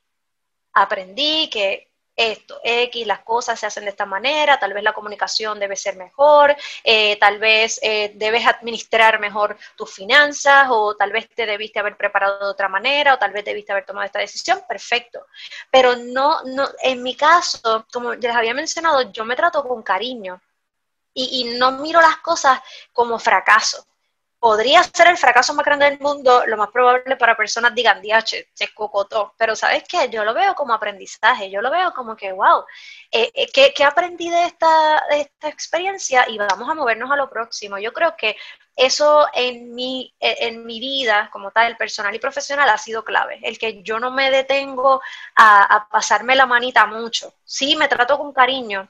Aprendí 0.73 1.51
que 1.51 1.90
esto, 2.21 2.61
X, 2.63 3.07
las 3.07 3.21
cosas 3.21 3.59
se 3.59 3.67
hacen 3.67 3.85
de 3.85 3.91
esta 3.91 4.05
manera, 4.05 4.59
tal 4.59 4.75
vez 4.75 4.83
la 4.83 4.93
comunicación 4.93 5.59
debe 5.59 5.75
ser 5.75 5.97
mejor, 5.97 6.55
eh, 6.85 7.17
tal 7.19 7.39
vez 7.39 7.81
eh, 7.83 8.13
debes 8.15 8.47
administrar 8.47 9.19
mejor 9.21 9.57
tus 9.75 9.93
finanzas 9.93 10.67
o 10.71 10.95
tal 10.97 11.13
vez 11.13 11.29
te 11.31 11.47
debiste 11.47 11.81
haber 11.81 11.97
preparado 11.97 12.39
de 12.39 12.51
otra 12.51 12.69
manera 12.69 13.15
o 13.15 13.19
tal 13.19 13.33
vez 13.33 13.45
debiste 13.45 13.73
haber 13.73 13.87
tomado 13.87 14.05
esta 14.05 14.19
decisión, 14.19 14.63
perfecto. 14.69 15.27
Pero 15.71 15.97
no, 15.97 16.43
no, 16.45 16.69
en 16.83 17.03
mi 17.03 17.17
caso, 17.17 17.87
como 17.93 18.15
les 18.15 18.37
había 18.37 18.55
mencionado, 18.55 19.11
yo 19.13 19.25
me 19.25 19.37
trato 19.37 19.67
con 19.67 19.83
cariño 19.83 20.41
y, 21.15 21.41
y 21.41 21.59
no 21.59 21.73
miro 21.73 22.01
las 22.01 22.19
cosas 22.19 22.61
como 22.93 23.19
fracaso 23.19 23.87
podría 24.41 24.83
ser 24.83 25.09
el 25.09 25.19
fracaso 25.19 25.53
más 25.53 25.67
grande 25.67 25.85
del 25.85 26.01
mundo, 26.01 26.45
lo 26.47 26.57
más 26.57 26.71
probable 26.71 27.17
para 27.17 27.37
personas 27.37 27.75
digan, 27.75 28.01
diache, 28.01 28.49
se 28.55 28.73
cocotó, 28.73 29.35
pero 29.37 29.55
¿sabes 29.55 29.85
qué? 29.87 30.09
Yo 30.09 30.25
lo 30.25 30.33
veo 30.33 30.55
como 30.55 30.73
aprendizaje, 30.73 31.51
yo 31.51 31.61
lo 31.61 31.71
veo 31.71 31.93
como 31.93 32.17
que, 32.17 32.33
wow, 32.33 32.65
eh, 33.13 33.31
eh, 33.35 33.51
¿qué, 33.53 33.85
aprendí 33.85 34.31
de 34.31 34.47
esta, 34.47 35.05
de 35.11 35.21
esta 35.21 35.49
experiencia? 35.49 36.27
Y 36.27 36.39
vamos 36.39 36.69
a 36.71 36.75
movernos 36.75 37.11
a 37.11 37.17
lo 37.17 37.29
próximo. 37.29 37.79
Yo 37.79 37.93
creo 37.93 38.17
que 38.17 38.35
eso 38.75 39.27
en 39.35 39.75
mi, 39.75 40.15
eh, 40.19 40.37
en 40.41 40.65
mi 40.65 40.81
vida 40.81 41.29
como 41.31 41.51
tal, 41.51 41.77
personal 41.77 42.15
y 42.15 42.19
profesional, 42.19 42.69
ha 42.71 42.79
sido 42.79 43.05
clave. 43.05 43.41
El 43.43 43.59
que 43.59 43.83
yo 43.83 44.01
no 44.01 44.11
me 44.11 44.31
detengo 44.31 45.03
a, 45.37 45.77
a 45.77 45.89
pasarme 45.91 46.35
la 46.35 46.47
manita 46.47 46.87
mucho. 46.87 47.35
Sí, 47.45 47.77
me 47.77 47.89
trato 47.89 48.17
con 48.17 48.33
cariño, 48.33 48.89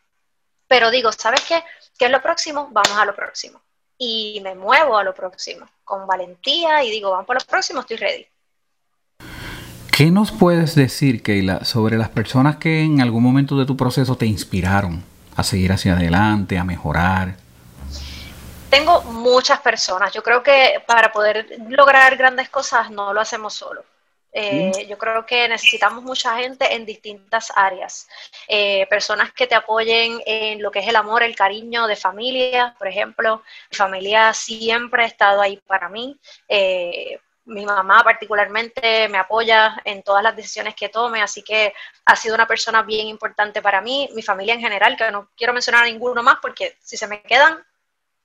pero 0.68 0.90
digo, 0.92 1.10
¿sabes 1.10 1.42
qué? 1.44 1.64
¿Qué 1.98 2.04
es 2.06 2.10
lo 2.12 2.22
próximo? 2.22 2.68
Vamos 2.70 2.96
a 2.96 3.04
lo 3.04 3.16
próximo 3.16 3.60
y 4.02 4.40
me 4.42 4.54
muevo 4.54 4.96
a 4.96 5.04
lo 5.04 5.14
próximo, 5.14 5.66
con 5.84 6.06
valentía 6.06 6.82
y 6.82 6.90
digo, 6.90 7.10
vamos 7.10 7.26
por 7.26 7.36
lo 7.36 7.46
próximo, 7.46 7.80
estoy 7.80 7.98
ready. 7.98 8.26
¿Qué 9.92 10.10
nos 10.10 10.32
puedes 10.32 10.74
decir, 10.74 11.22
Keila, 11.22 11.66
sobre 11.66 11.98
las 11.98 12.08
personas 12.08 12.56
que 12.56 12.80
en 12.80 13.02
algún 13.02 13.22
momento 13.22 13.58
de 13.58 13.66
tu 13.66 13.76
proceso 13.76 14.16
te 14.16 14.24
inspiraron 14.24 15.04
a 15.36 15.42
seguir 15.42 15.70
hacia 15.72 15.92
adelante, 15.92 16.56
a 16.56 16.64
mejorar? 16.64 17.36
Tengo 18.70 19.02
muchas 19.02 19.60
personas. 19.60 20.14
Yo 20.14 20.22
creo 20.22 20.42
que 20.42 20.82
para 20.86 21.12
poder 21.12 21.58
lograr 21.68 22.16
grandes 22.16 22.48
cosas 22.48 22.90
no 22.90 23.12
lo 23.12 23.20
hacemos 23.20 23.52
solo. 23.52 23.84
Eh, 24.32 24.86
yo 24.88 24.96
creo 24.96 25.26
que 25.26 25.48
necesitamos 25.48 26.02
mucha 26.02 26.36
gente 26.38 26.74
en 26.74 26.86
distintas 26.86 27.52
áreas. 27.54 28.08
Eh, 28.48 28.86
personas 28.88 29.32
que 29.32 29.46
te 29.46 29.54
apoyen 29.54 30.20
en 30.26 30.62
lo 30.62 30.70
que 30.70 30.80
es 30.80 30.88
el 30.88 30.96
amor, 30.96 31.22
el 31.22 31.34
cariño 31.34 31.86
de 31.86 31.96
familia, 31.96 32.74
por 32.78 32.88
ejemplo. 32.88 33.42
Mi 33.70 33.76
familia 33.76 34.32
siempre 34.32 35.04
ha 35.04 35.06
estado 35.06 35.40
ahí 35.40 35.56
para 35.66 35.88
mí. 35.88 36.18
Eh, 36.48 37.18
mi 37.46 37.66
mamá 37.66 38.02
particularmente 38.04 39.08
me 39.08 39.18
apoya 39.18 39.80
en 39.84 40.02
todas 40.02 40.22
las 40.22 40.36
decisiones 40.36 40.74
que 40.74 40.88
tome, 40.88 41.20
así 41.20 41.42
que 41.42 41.72
ha 42.04 42.14
sido 42.14 42.34
una 42.34 42.46
persona 42.46 42.82
bien 42.82 43.08
importante 43.08 43.60
para 43.60 43.80
mí, 43.80 44.08
mi 44.14 44.22
familia 44.22 44.54
en 44.54 44.60
general, 44.60 44.96
que 44.96 45.10
no 45.10 45.30
quiero 45.36 45.52
mencionar 45.52 45.82
a 45.82 45.86
ninguno 45.86 46.22
más 46.22 46.36
porque 46.40 46.76
si 46.80 46.96
se 46.96 47.08
me 47.08 47.22
quedan, 47.22 47.64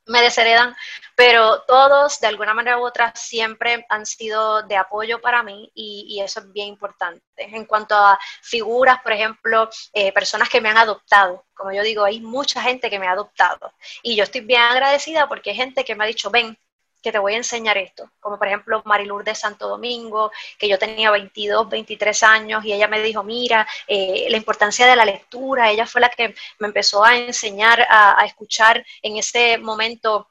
me 0.08 0.22
desheredan, 0.22 0.76
pero 1.16 1.62
todos 1.64 2.20
de 2.20 2.28
alguna 2.28 2.54
manera 2.54 2.78
u 2.78 2.86
otra 2.86 3.14
siempre 3.16 3.86
han 3.90 4.06
sido 4.06 4.64
de 4.64 4.78
apoyo 4.78 5.22
para 5.22 5.44
mí 5.44 5.72
y, 5.74 6.20
eso 6.22 6.40
es 6.40 6.52
bien 6.52 6.68
importante. 6.68 7.24
En 7.38 7.66
cuanto 7.66 7.96
a 7.96 8.18
figuras, 8.42 9.02
por 9.02 9.12
ejemplo, 9.12 9.70
eh, 9.94 10.12
personas 10.12 10.50
que 10.50 10.62
me 10.62 10.70
han 10.70 10.78
adoptado, 10.78 11.46
como 11.54 11.72
yo 11.72 11.84
digo, 11.84 12.04
hay 12.04 12.22
mucha 12.22 12.62
gente 12.62 12.90
que 12.90 13.00
me 13.00 13.08
ha 13.08 13.12
adoptado 13.12 13.74
y 14.04 14.16
yo 14.16 14.24
estoy 14.24 14.42
bien 14.42 14.62
agradecida 14.62 15.28
porque 15.28 15.52
hay 15.52 15.56
gente 15.56 15.84
que 15.86 15.96
me 15.96 16.04
ha 16.04 16.08
dicho, 16.08 16.30
ven, 16.30 16.58
que 17.06 17.12
te 17.12 17.20
voy 17.20 17.36
a 17.36 17.38
enseñar 17.38 17.78
esto, 17.78 18.10
como 18.20 18.40
por 18.40 18.48
ejemplo 18.48 18.82
Marilur 18.84 19.24
de 19.24 19.36
Santo 19.36 19.68
Domingo, 19.68 20.32
que 20.58 20.68
yo 20.68 20.80
tenía 20.80 21.12
22, 21.12 21.70
23 21.70 22.24
años 22.24 22.66
y 22.66 22.74
ella 22.74 22.88
me 22.88 23.00
dijo, 23.00 23.22
mira, 23.22 23.68
eh, 23.88 24.26
la 24.28 24.38
importancia 24.38 24.88
de 24.88 24.96
la 24.96 25.06
lectura, 25.06 25.70
ella 25.70 25.86
fue 25.86 26.02
la 26.02 26.10
que 26.10 26.34
me 26.58 26.68
empezó 26.68 27.06
a 27.06 27.16
enseñar 27.16 27.86
a, 27.88 28.26
escuchar 28.26 28.84
en 29.04 29.18
ese 29.18 29.60
momento 29.60 30.28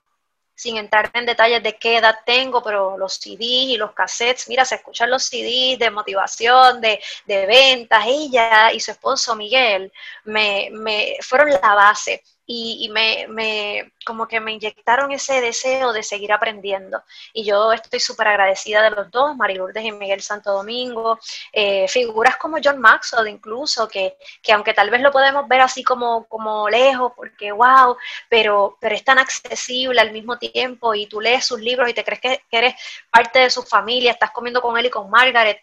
sin 0.56 0.76
entrar 0.76 1.12
en 1.14 1.26
detalles 1.26 1.62
de 1.62 1.76
qué 1.76 1.98
edad 1.98 2.18
tengo, 2.26 2.60
pero 2.60 2.98
los 2.98 3.14
CDs 3.20 3.70
y 3.70 3.76
los 3.76 3.92
cassettes, 3.92 4.48
mira, 4.48 4.64
se 4.64 4.74
escuchan 4.74 5.10
los 5.10 5.22
CDs 5.22 5.78
de 5.78 5.92
motivación, 5.92 6.80
de, 6.80 7.00
de 7.26 7.46
ventas, 7.46 8.04
ella 8.04 8.72
y 8.72 8.80
su 8.80 8.90
esposo 8.90 9.36
Miguel 9.36 9.92
me 10.24 11.18
fueron 11.20 11.50
la 11.50 11.74
base 11.74 12.24
y, 12.46 12.88
me, 12.90 13.26
me, 13.28 13.92
como 14.04 14.28
que 14.28 14.38
me 14.38 14.52
inyectaron 14.52 15.10
ese 15.12 15.40
deseo 15.40 15.92
de 15.92 16.02
seguir 16.02 16.32
aprendiendo. 16.32 17.02
Y 17.32 17.44
yo 17.44 17.72
estoy 17.72 18.00
súper 18.00 18.28
agradecida 18.28 18.82
de 18.82 18.90
los 18.90 19.10
dos, 19.10 19.36
Marilurdes 19.36 19.84
y 19.84 19.92
Miguel 19.92 20.20
Santo 20.20 20.52
Domingo, 20.52 21.18
eh, 21.52 21.88
figuras 21.88 22.36
como 22.36 22.58
John 22.62 22.80
Maxwell 22.80 23.28
incluso, 23.28 23.88
que, 23.88 24.16
que, 24.42 24.52
aunque 24.52 24.74
tal 24.74 24.90
vez 24.90 25.00
lo 25.00 25.10
podemos 25.10 25.48
ver 25.48 25.62
así 25.62 25.82
como, 25.82 26.26
como 26.26 26.68
lejos, 26.68 27.12
porque 27.16 27.50
wow, 27.52 27.96
pero, 28.28 28.76
pero 28.80 28.94
es 28.94 29.04
tan 29.04 29.18
accesible 29.18 30.00
al 30.00 30.12
mismo 30.12 30.38
tiempo 30.38 30.94
y 30.94 31.06
tú 31.06 31.20
lees 31.20 31.46
sus 31.46 31.60
libros 31.60 31.88
y 31.88 31.94
te 31.94 32.04
crees 32.04 32.20
que, 32.20 32.42
que 32.50 32.58
eres 32.58 32.74
parte 33.10 33.38
de 33.38 33.50
su 33.50 33.62
familia, 33.62 34.12
estás 34.12 34.32
comiendo 34.32 34.60
con 34.60 34.76
él 34.76 34.86
y 34.86 34.90
con 34.90 35.08
Margaret, 35.10 35.60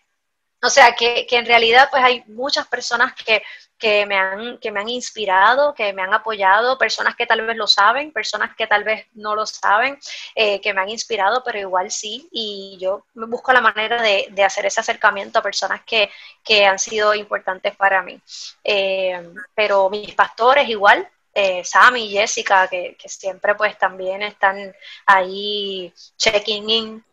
o 0.64 0.70
sea, 0.70 0.94
que, 0.94 1.26
que, 1.28 1.38
en 1.38 1.46
realidad 1.46 1.88
pues 1.90 2.04
hay 2.04 2.24
muchas 2.28 2.68
personas 2.68 3.14
que 3.16 3.42
que 3.82 4.06
me, 4.06 4.16
han, 4.16 4.60
que 4.60 4.72
me 4.72 4.80
han 4.80 4.90
inspirado, 4.90 5.74
que 5.74 5.92
me 5.92 6.04
han 6.04 6.14
apoyado, 6.14 6.78
personas 6.78 7.16
que 7.16 7.26
tal 7.26 7.42
vez 7.42 7.58
lo 7.58 7.66
saben, 7.66 8.12
personas 8.12 8.56
que 8.56 8.68
tal 8.68 8.84
vez 8.84 9.08
no 9.14 9.36
lo 9.36 9.48
saben, 9.48 9.98
eh, 10.36 10.62
que 10.62 10.72
me 10.72 10.82
han 10.82 10.90
inspirado, 10.90 11.44
pero 11.44 11.58
igual 11.58 11.90
sí, 11.90 12.30
y 12.32 12.78
yo 12.80 13.06
busco 13.16 13.52
la 13.52 13.60
manera 13.60 14.00
de, 14.00 14.28
de 14.30 14.44
hacer 14.44 14.68
ese 14.68 14.82
acercamiento 14.82 15.40
a 15.40 15.42
personas 15.42 15.82
que, 15.84 16.12
que 16.44 16.64
han 16.66 16.78
sido 16.78 17.16
importantes 17.16 17.76
para 17.76 18.04
mí. 18.04 18.22
Eh, 18.64 19.34
pero 19.56 19.90
mis 19.90 20.14
pastores 20.14 20.70
igual, 20.70 21.10
eh, 21.34 21.64
Sammy 21.64 22.06
y 22.06 22.12
Jessica, 22.12 22.68
que, 22.68 22.96
que, 23.02 23.10
siempre 23.10 23.56
pues 23.56 23.78
también 23.80 24.22
están 24.22 24.76
ahí 25.08 25.92
checking 26.18 26.70
in 26.70 27.04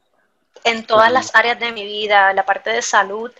en 0.64 0.84
todas 0.84 1.10
las 1.10 1.34
áreas 1.34 1.58
de 1.58 1.72
mi 1.72 1.84
vida, 1.84 2.32
la 2.32 2.44
parte 2.44 2.70
de 2.70 2.82
salud, 2.82 3.32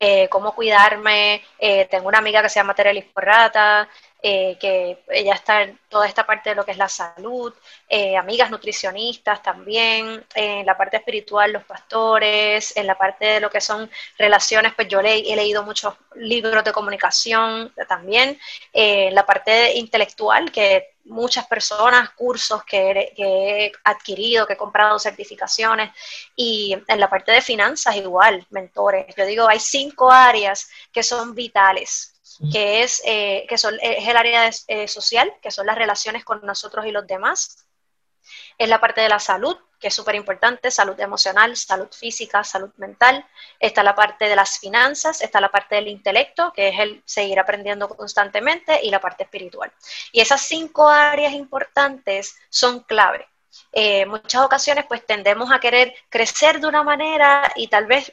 eh, 0.00 0.28
cómo 0.28 0.54
cuidarme. 0.54 1.42
Eh, 1.58 1.86
tengo 1.90 2.08
una 2.08 2.18
amiga 2.18 2.42
que 2.42 2.48
se 2.48 2.60
llama 2.60 2.74
Terelis 2.74 3.04
Porrata, 3.06 3.88
eh, 4.22 4.56
que 4.60 5.04
ella 5.08 5.34
está 5.34 5.62
en 5.62 5.78
toda 5.88 6.06
esta 6.06 6.26
parte 6.26 6.50
de 6.50 6.56
lo 6.56 6.64
que 6.64 6.72
es 6.72 6.78
la 6.78 6.88
salud, 6.88 7.52
amigas 8.18 8.50
nutricionistas 8.50 9.42
también, 9.42 10.24
en 10.34 10.66
la 10.66 10.76
parte 10.76 10.98
espiritual 10.98 11.52
los 11.52 11.64
pastores, 11.64 12.76
en 12.76 12.86
la 12.86 12.96
parte 12.98 13.24
de 13.24 13.40
lo 13.40 13.50
que 13.50 13.60
son 13.60 13.90
relaciones, 14.18 14.74
pues 14.74 14.88
yo 14.88 15.00
le, 15.00 15.18
he 15.18 15.36
leído 15.36 15.62
muchos 15.62 15.94
libros 16.16 16.64
de 16.64 16.72
comunicación 16.72 17.72
también, 17.88 18.38
en 18.72 19.14
la 19.14 19.24
parte 19.24 19.74
intelectual, 19.78 20.50
que 20.50 20.98
muchas 21.08 21.46
personas, 21.46 22.10
cursos 22.10 22.62
que 22.64 23.12
he, 23.16 23.72
adquirido, 23.84 24.46
que 24.46 24.54
he 24.54 24.56
comprado 24.56 24.98
certificaciones 24.98 25.90
y 26.36 26.76
en 26.86 27.00
la 27.00 27.10
parte 27.10 27.32
de 27.32 27.40
finanzas 27.40 27.96
igual, 27.96 28.46
mentores. 28.50 29.14
Yo 29.16 29.26
digo, 29.26 29.48
hay 29.48 29.60
cinco 29.60 30.10
áreas 30.10 30.70
que 30.92 31.02
son 31.02 31.34
vitales 31.34 32.14
que 32.52 32.82
es, 32.82 33.02
eh, 33.04 33.46
que 33.48 33.58
son, 33.58 33.78
es 33.80 34.06
el 34.06 34.16
área 34.16 34.50
eh, 34.68 34.88
social, 34.88 35.32
que 35.42 35.50
son 35.50 35.66
las 35.66 35.76
relaciones 35.76 36.24
con 36.24 36.44
nosotros 36.44 36.86
y 36.86 36.90
los 36.90 37.06
demás, 37.06 37.68
es 38.58 38.68
la 38.68 38.80
parte 38.80 39.00
de 39.00 39.08
la 39.08 39.18
salud, 39.18 39.56
que 39.78 39.88
es 39.88 39.94
súper 39.94 40.16
importante, 40.16 40.70
salud 40.70 40.98
emocional, 40.98 41.56
salud 41.56 41.88
física, 41.92 42.42
salud 42.42 42.70
mental. 42.76 43.24
Está 43.60 43.82
la 43.82 43.94
parte 43.94 44.28
de 44.28 44.34
las 44.36 44.58
finanzas, 44.58 45.20
está 45.22 45.40
la 45.40 45.50
parte 45.50 45.76
del 45.76 45.88
intelecto, 45.88 46.52
que 46.52 46.68
es 46.68 46.78
el 46.78 47.02
seguir 47.04 47.38
aprendiendo 47.38 47.88
constantemente, 47.88 48.80
y 48.82 48.90
la 48.90 49.00
parte 49.00 49.22
espiritual. 49.22 49.72
Y 50.12 50.20
esas 50.20 50.42
cinco 50.42 50.88
áreas 50.88 51.32
importantes 51.32 52.36
son 52.48 52.80
clave. 52.80 53.28
Eh, 53.72 54.06
muchas 54.06 54.42
ocasiones 54.42 54.84
pues 54.86 55.04
tendemos 55.06 55.50
a 55.52 55.60
querer 55.60 55.94
crecer 56.08 56.60
de 56.60 56.66
una 56.66 56.82
manera 56.82 57.52
y 57.56 57.68
tal 57.68 57.86
vez 57.86 58.12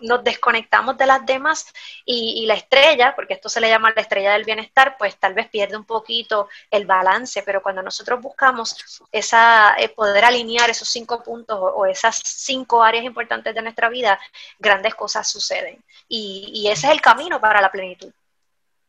nos 0.00 0.24
desconectamos 0.24 0.96
de 0.96 1.06
las 1.06 1.24
demás 1.24 1.66
y, 2.04 2.46
la 2.46 2.54
estrella, 2.54 3.14
porque 3.14 3.34
esto 3.34 3.48
se 3.48 3.60
le 3.60 3.68
llama 3.68 3.92
la 3.94 4.02
estrella 4.02 4.32
del 4.32 4.44
bienestar, 4.44 4.96
pues 4.98 5.16
tal 5.16 5.34
vez 5.34 5.48
pierde 5.48 5.76
un 5.76 5.84
poquito 5.84 6.48
el 6.70 6.86
balance, 6.86 7.42
pero 7.42 7.62
cuando 7.62 7.82
nosotros 7.82 8.20
buscamos 8.20 9.02
esa, 9.12 9.74
eh, 9.78 9.88
poder 9.88 10.24
alinear 10.24 10.70
esos 10.70 10.88
cinco 10.88 11.22
puntos 11.22 11.58
o, 11.60 11.86
esas 11.86 12.20
cinco 12.24 12.82
áreas 12.82 13.04
importantes 13.04 13.54
de 13.54 13.62
nuestra 13.62 13.88
vida, 13.88 14.18
grandes 14.58 14.94
cosas 14.94 15.28
suceden. 15.28 15.82
y 16.08 16.68
ese 16.70 16.86
es 16.86 16.92
el 16.92 17.00
camino 17.00 17.40
para 17.40 17.60
la 17.60 17.70
plenitud 17.70 18.12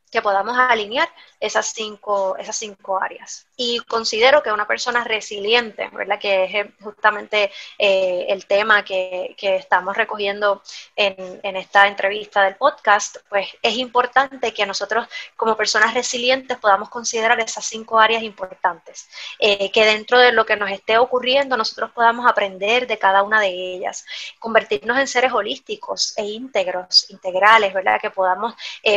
que 0.10 0.22
podamos 0.22 0.58
alinear 0.58 1.10
esas 1.40 1.68
cinco, 1.68 2.36
esas 2.38 2.58
cinco 2.58 3.02
áreas. 3.02 3.46
Y 3.62 3.80
considero 3.80 4.42
que 4.42 4.52
una 4.52 4.66
persona 4.66 5.04
resiliente, 5.04 5.90
¿verdad? 5.92 6.18
que 6.18 6.46
es 6.46 6.56
eh, 6.56 6.72
justamente 6.82 7.52
eh, 7.78 8.26
el 8.30 8.46
tema 8.46 8.84
que, 8.84 9.36
que, 9.38 9.58
estamos 9.58 9.96
recogiendo 9.96 10.64
en, 10.96 11.40
en, 11.44 11.56
esta 11.56 11.88
entrevista 11.88 12.44
del 12.44 12.56
podcast, 12.56 13.18
pues 13.30 13.50
es 13.62 13.78
importante 13.78 14.54
que 14.54 14.66
nosotros 14.66 15.08
como 15.36 15.56
personas 15.58 15.94
resilientes 15.94 16.58
podamos 16.58 16.90
considerar 16.90 17.40
esas 17.40 17.66
cinco 17.66 18.00
áreas 18.00 18.24
importantes, 18.24 19.10
eh, 19.40 19.70
que 19.72 19.86
dentro 19.86 20.18
de 20.18 20.32
lo 20.32 20.46
que 20.46 20.56
nos 20.56 20.72
esté 20.72 20.98
ocurriendo 20.98 21.58
nosotros 21.58 21.92
podamos 21.92 22.26
aprender 22.28 22.88
de 22.88 22.98
cada 22.98 23.24
una 23.24 23.42
de 23.42 23.50
ellas, 23.50 24.06
convertirnos 24.40 24.98
en 24.98 25.08
seres 25.08 25.34
holísticos 25.34 26.18
e 26.18 26.24
íntegros, 26.26 27.10
integrales, 27.10 27.74
¿verdad? 27.74 28.00
que 28.02 28.10
podamos 28.10 28.56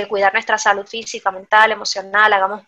cuidar 0.09 0.33
nuestra 0.33 0.57
salud 0.57 0.87
física 0.87 1.03
física, 1.03 1.31
mental, 1.33 1.73
emocional, 1.73 2.33
hagamos 2.33 2.63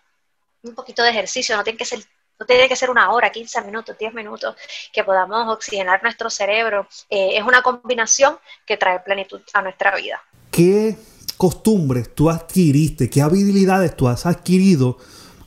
un 0.64 0.74
poquito 0.74 1.02
de 1.02 1.10
ejercicio, 1.10 1.56
no 1.56 1.64
tiene 1.64 1.78
que 1.78 1.84
ser 1.84 2.00
no 2.38 2.46
tiene 2.46 2.68
que 2.68 2.74
ser 2.74 2.90
una 2.90 3.12
hora, 3.12 3.30
15 3.30 3.62
minutos, 3.62 3.96
10 3.96 4.12
minutos, 4.12 4.56
que 4.92 5.04
podamos 5.04 5.46
oxigenar 5.52 6.02
nuestro 6.02 6.28
cerebro. 6.30 6.88
Eh, 7.08 7.36
es 7.36 7.44
una 7.44 7.62
combinación 7.62 8.38
que 8.66 8.76
trae 8.76 8.98
plenitud 8.98 9.40
a 9.52 9.62
nuestra 9.62 9.94
vida. 9.94 10.20
¿Qué 10.50 10.96
costumbres 11.36 12.12
tú 12.12 12.30
adquiriste, 12.30 13.08
qué 13.08 13.22
habilidades 13.22 13.96
tú 13.96 14.08
has 14.08 14.26
adquirido 14.26 14.98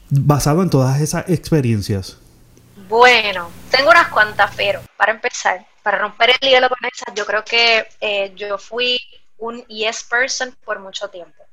basado 0.09 0.63
en 0.63 0.69
todas 0.69 1.01
esas 1.01 1.27
experiencias? 1.29 2.17
Bueno, 2.87 3.51
tengo 3.69 3.89
unas 3.89 4.07
cuantas, 4.07 4.53
pero 4.55 4.81
para 4.95 5.11
empezar, 5.11 5.65
para 5.83 5.97
romper 5.97 6.29
el 6.29 6.49
hielo 6.49 6.69
con 6.69 6.77
esas, 6.89 7.13
yo 7.13 7.25
creo 7.25 7.43
que 7.43 7.85
eh, 7.99 8.31
yo 8.35 8.57
fui 8.57 8.97
un 9.39 9.61
yes 9.65 10.03
person 10.03 10.55
por 10.63 10.79
mucho 10.79 11.09
tiempo 11.09 11.43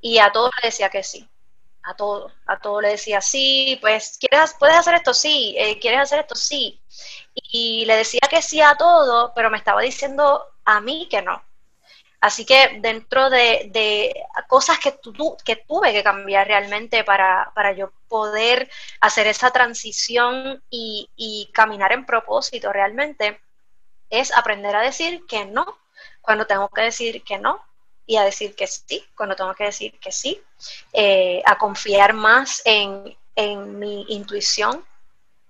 y 0.00 0.18
a 0.18 0.30
todo 0.30 0.50
le 0.62 0.68
decía 0.68 0.88
que 0.90 1.02
sí. 1.02 1.28
A 1.90 1.94
todo, 1.96 2.30
a 2.46 2.58
todo 2.60 2.80
le 2.80 2.90
decía 2.90 3.20
sí, 3.20 3.76
pues, 3.80 4.16
¿quieres, 4.20 4.54
¿puedes 4.58 4.76
hacer 4.76 4.94
esto? 4.94 5.12
Sí, 5.12 5.56
eh, 5.58 5.78
¿quieres 5.80 6.00
hacer 6.00 6.20
esto? 6.20 6.36
Sí. 6.36 6.80
Y 7.34 7.84
le 7.84 7.96
decía 7.96 8.20
que 8.30 8.42
sí 8.42 8.60
a 8.60 8.76
todo, 8.76 9.32
pero 9.34 9.50
me 9.50 9.58
estaba 9.58 9.80
diciendo 9.82 10.44
a 10.64 10.80
mí 10.80 11.08
que 11.10 11.20
no. 11.22 11.42
Así 12.20 12.44
que 12.44 12.78
dentro 12.80 13.30
de, 13.30 14.14
cosas 14.46 14.78
que, 14.78 14.92
tu, 14.92 15.36
que 15.44 15.56
tuve 15.56 15.92
que 15.92 16.04
cambiar 16.04 16.46
realmente 16.46 17.02
para, 17.02 17.50
para 17.54 17.72
yo 17.72 17.92
poder 18.08 18.70
hacer 19.00 19.26
esa 19.26 19.50
transición 19.50 20.62
y, 20.70 21.10
y, 21.16 21.50
caminar 21.52 21.92
en 21.92 22.06
propósito 22.06 22.72
realmente, 22.72 23.40
es 24.10 24.36
aprender 24.36 24.76
a 24.76 24.82
decir 24.82 25.24
que 25.26 25.46
no 25.46 25.78
cuando 26.20 26.46
tengo 26.46 26.68
que 26.68 26.82
decir 26.82 27.24
que 27.24 27.38
no 27.38 27.64
y 28.10 28.16
a 28.16 28.24
decir 28.24 28.56
que 28.56 28.66
sí 28.66 29.04
cuando 29.16 29.36
tengo 29.36 29.54
que 29.54 29.66
decir 29.66 29.96
que 30.00 30.10
sí, 30.10 30.42
eh, 30.92 31.40
a 31.46 31.56
confiar 31.56 32.12
más 32.12 32.60
en, 32.64 33.16
en, 33.36 33.78
mi 33.78 34.04
intuición, 34.08 34.84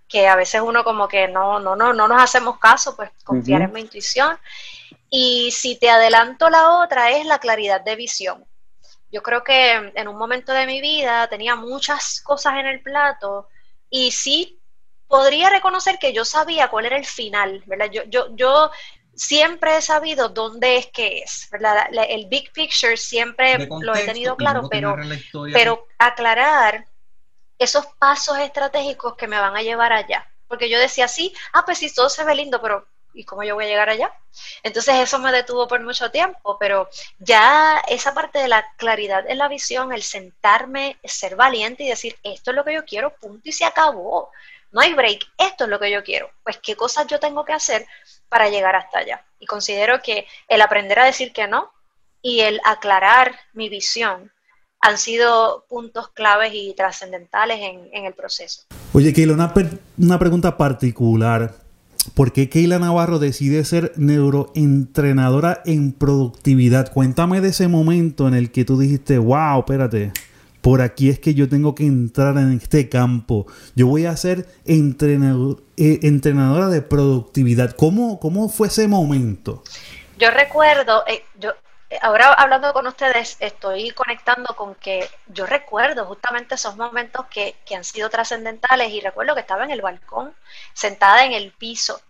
que 0.06 0.28
a 0.28 0.36
veces 0.36 0.60
uno 0.60 0.84
como 0.84 1.08
que 1.08 1.26
no, 1.26 1.58
no, 1.58 1.74
no, 1.74 1.94
no 1.94 2.06
nos 2.06 2.22
hacemos 2.22 2.58
caso, 2.58 2.94
pues 2.94 3.10
confiar 3.24 3.62
en 3.62 3.72
mi 3.72 3.80
intuición. 3.80 4.38
Y 5.08 5.50
si 5.52 5.76
te 5.76 5.88
adelanto 5.88 6.50
la 6.50 6.82
otra 6.82 7.12
es 7.12 7.24
la 7.24 7.38
claridad 7.38 7.80
de 7.80 7.96
visión. 7.96 8.44
Yo 9.10 9.22
creo 9.22 9.42
que 9.42 9.92
en 9.94 10.06
un 10.06 10.18
momento 10.18 10.52
de 10.52 10.66
mi 10.66 10.82
vida 10.82 11.28
tenía 11.28 11.56
muchas 11.56 12.20
cosas 12.20 12.56
en 12.58 12.66
el 12.66 12.82
plato 12.82 13.48
y 13.88 14.10
sí 14.10 14.60
podría 15.08 15.48
reconocer 15.48 15.98
que 15.98 16.12
yo 16.12 16.26
sabía 16.26 16.68
cuál 16.68 16.84
era 16.84 16.98
el 16.98 17.06
final, 17.06 17.62
¿verdad? 17.64 17.90
Yo, 17.90 18.02
yo, 18.04 18.36
yo 18.36 18.70
siempre 19.14 19.76
he 19.76 19.82
sabido 19.82 20.28
dónde 20.28 20.76
es 20.76 20.86
que 20.86 21.18
es, 21.18 21.48
¿verdad? 21.50 21.88
el 22.08 22.26
big 22.26 22.52
picture 22.52 22.96
siempre 22.96 23.66
lo 23.66 23.94
he 23.94 24.04
tenido 24.04 24.36
claro, 24.36 24.68
pero, 24.70 24.96
pero 25.52 25.86
aclarar 25.98 26.86
esos 27.58 27.86
pasos 27.98 28.38
estratégicos 28.38 29.16
que 29.16 29.26
me 29.26 29.38
van 29.38 29.56
a 29.56 29.62
llevar 29.62 29.92
allá. 29.92 30.26
Porque 30.48 30.68
yo 30.68 30.78
decía, 30.78 31.06
sí, 31.06 31.32
ah, 31.52 31.64
pues 31.64 31.78
sí, 31.78 31.94
todo 31.94 32.08
se 32.08 32.24
ve 32.24 32.34
lindo, 32.34 32.60
pero 32.60 32.86
¿y 33.12 33.24
cómo 33.24 33.42
yo 33.42 33.54
voy 33.54 33.66
a 33.66 33.68
llegar 33.68 33.88
allá? 33.90 34.12
Entonces 34.62 34.94
eso 34.96 35.18
me 35.18 35.30
detuvo 35.30 35.68
por 35.68 35.80
mucho 35.80 36.10
tiempo, 36.10 36.56
pero 36.58 36.88
ya 37.18 37.82
esa 37.88 38.14
parte 38.14 38.38
de 38.38 38.48
la 38.48 38.66
claridad 38.76 39.28
en 39.28 39.38
la 39.38 39.48
visión, 39.48 39.92
el 39.92 40.02
sentarme, 40.02 40.98
ser 41.04 41.36
valiente 41.36 41.84
y 41.84 41.88
decir, 41.88 42.16
esto 42.22 42.50
es 42.50 42.56
lo 42.56 42.64
que 42.64 42.74
yo 42.74 42.84
quiero, 42.84 43.14
punto 43.14 43.48
y 43.48 43.52
se 43.52 43.64
acabó. 43.64 44.30
No 44.72 44.80
hay 44.80 44.94
break, 44.94 45.26
esto 45.38 45.64
es 45.64 45.70
lo 45.70 45.78
que 45.78 45.90
yo 45.90 46.02
quiero. 46.04 46.30
Pues 46.44 46.58
qué 46.62 46.76
cosas 46.76 47.06
yo 47.06 47.18
tengo 47.18 47.44
que 47.44 47.52
hacer 47.52 47.86
para 48.28 48.48
llegar 48.48 48.76
hasta 48.76 48.98
allá. 48.98 49.24
Y 49.38 49.46
considero 49.46 50.00
que 50.02 50.26
el 50.48 50.62
aprender 50.62 50.98
a 50.98 51.04
decir 51.04 51.32
que 51.32 51.48
no 51.48 51.70
y 52.22 52.40
el 52.40 52.60
aclarar 52.64 53.34
mi 53.52 53.68
visión 53.68 54.30
han 54.80 54.96
sido 54.96 55.66
puntos 55.68 56.08
claves 56.08 56.52
y 56.54 56.74
trascendentales 56.74 57.58
en, 57.60 58.04
el 58.04 58.14
proceso. 58.14 58.62
Oye, 58.94 59.12
Keila, 59.12 59.34
una, 59.34 59.52
una 59.98 60.18
pregunta 60.18 60.56
particular. 60.56 61.54
¿Por 62.14 62.32
qué 62.32 62.48
Keila 62.48 62.78
Navarro 62.78 63.18
decide 63.18 63.62
ser 63.66 63.92
neuroentrenadora 63.96 65.60
en 65.66 65.92
productividad? 65.92 66.92
Cuéntame 66.92 67.42
de 67.42 67.48
ese 67.48 67.68
momento 67.68 68.26
en 68.26 68.32
el 68.32 68.50
que 68.50 68.64
tú 68.64 68.78
dijiste, 68.78 69.18
wow, 69.18 69.58
espérate, 69.58 70.12
por 70.60 70.82
aquí 70.82 71.08
es 71.10 71.18
que 71.18 71.34
yo 71.34 71.48
tengo 71.48 71.74
que 71.74 71.84
entrar 71.84 72.36
en 72.36 72.52
este 72.52 72.88
campo. 72.88 73.46
Yo 73.74 73.86
voy 73.86 74.06
a 74.06 74.16
ser 74.16 74.46
eh, 74.66 76.00
entrenadora 76.02 76.68
de 76.68 76.82
productividad. 76.82 77.72
¿Cómo, 77.72 78.20
¿Cómo 78.20 78.48
fue 78.48 78.68
ese 78.68 78.88
momento? 78.88 79.62
Yo 80.18 80.30
recuerdo, 80.30 81.04
eh, 81.06 81.24
yo 81.38 81.52
ahora 82.02 82.32
hablando 82.34 82.72
con 82.72 82.86
ustedes, 82.86 83.36
estoy 83.40 83.90
conectando 83.90 84.54
con 84.54 84.74
que 84.74 85.08
yo 85.26 85.46
recuerdo 85.46 86.04
justamente 86.06 86.54
esos 86.54 86.76
momentos 86.76 87.26
que, 87.26 87.56
que 87.64 87.74
han 87.74 87.84
sido 87.84 88.10
trascendentales 88.10 88.92
y 88.92 89.00
recuerdo 89.00 89.34
que 89.34 89.40
estaba 89.40 89.64
en 89.64 89.70
el 89.70 89.82
balcón, 89.82 90.34
sentada 90.74 91.24
en 91.24 91.32
el 91.32 91.52
piso. 91.52 92.00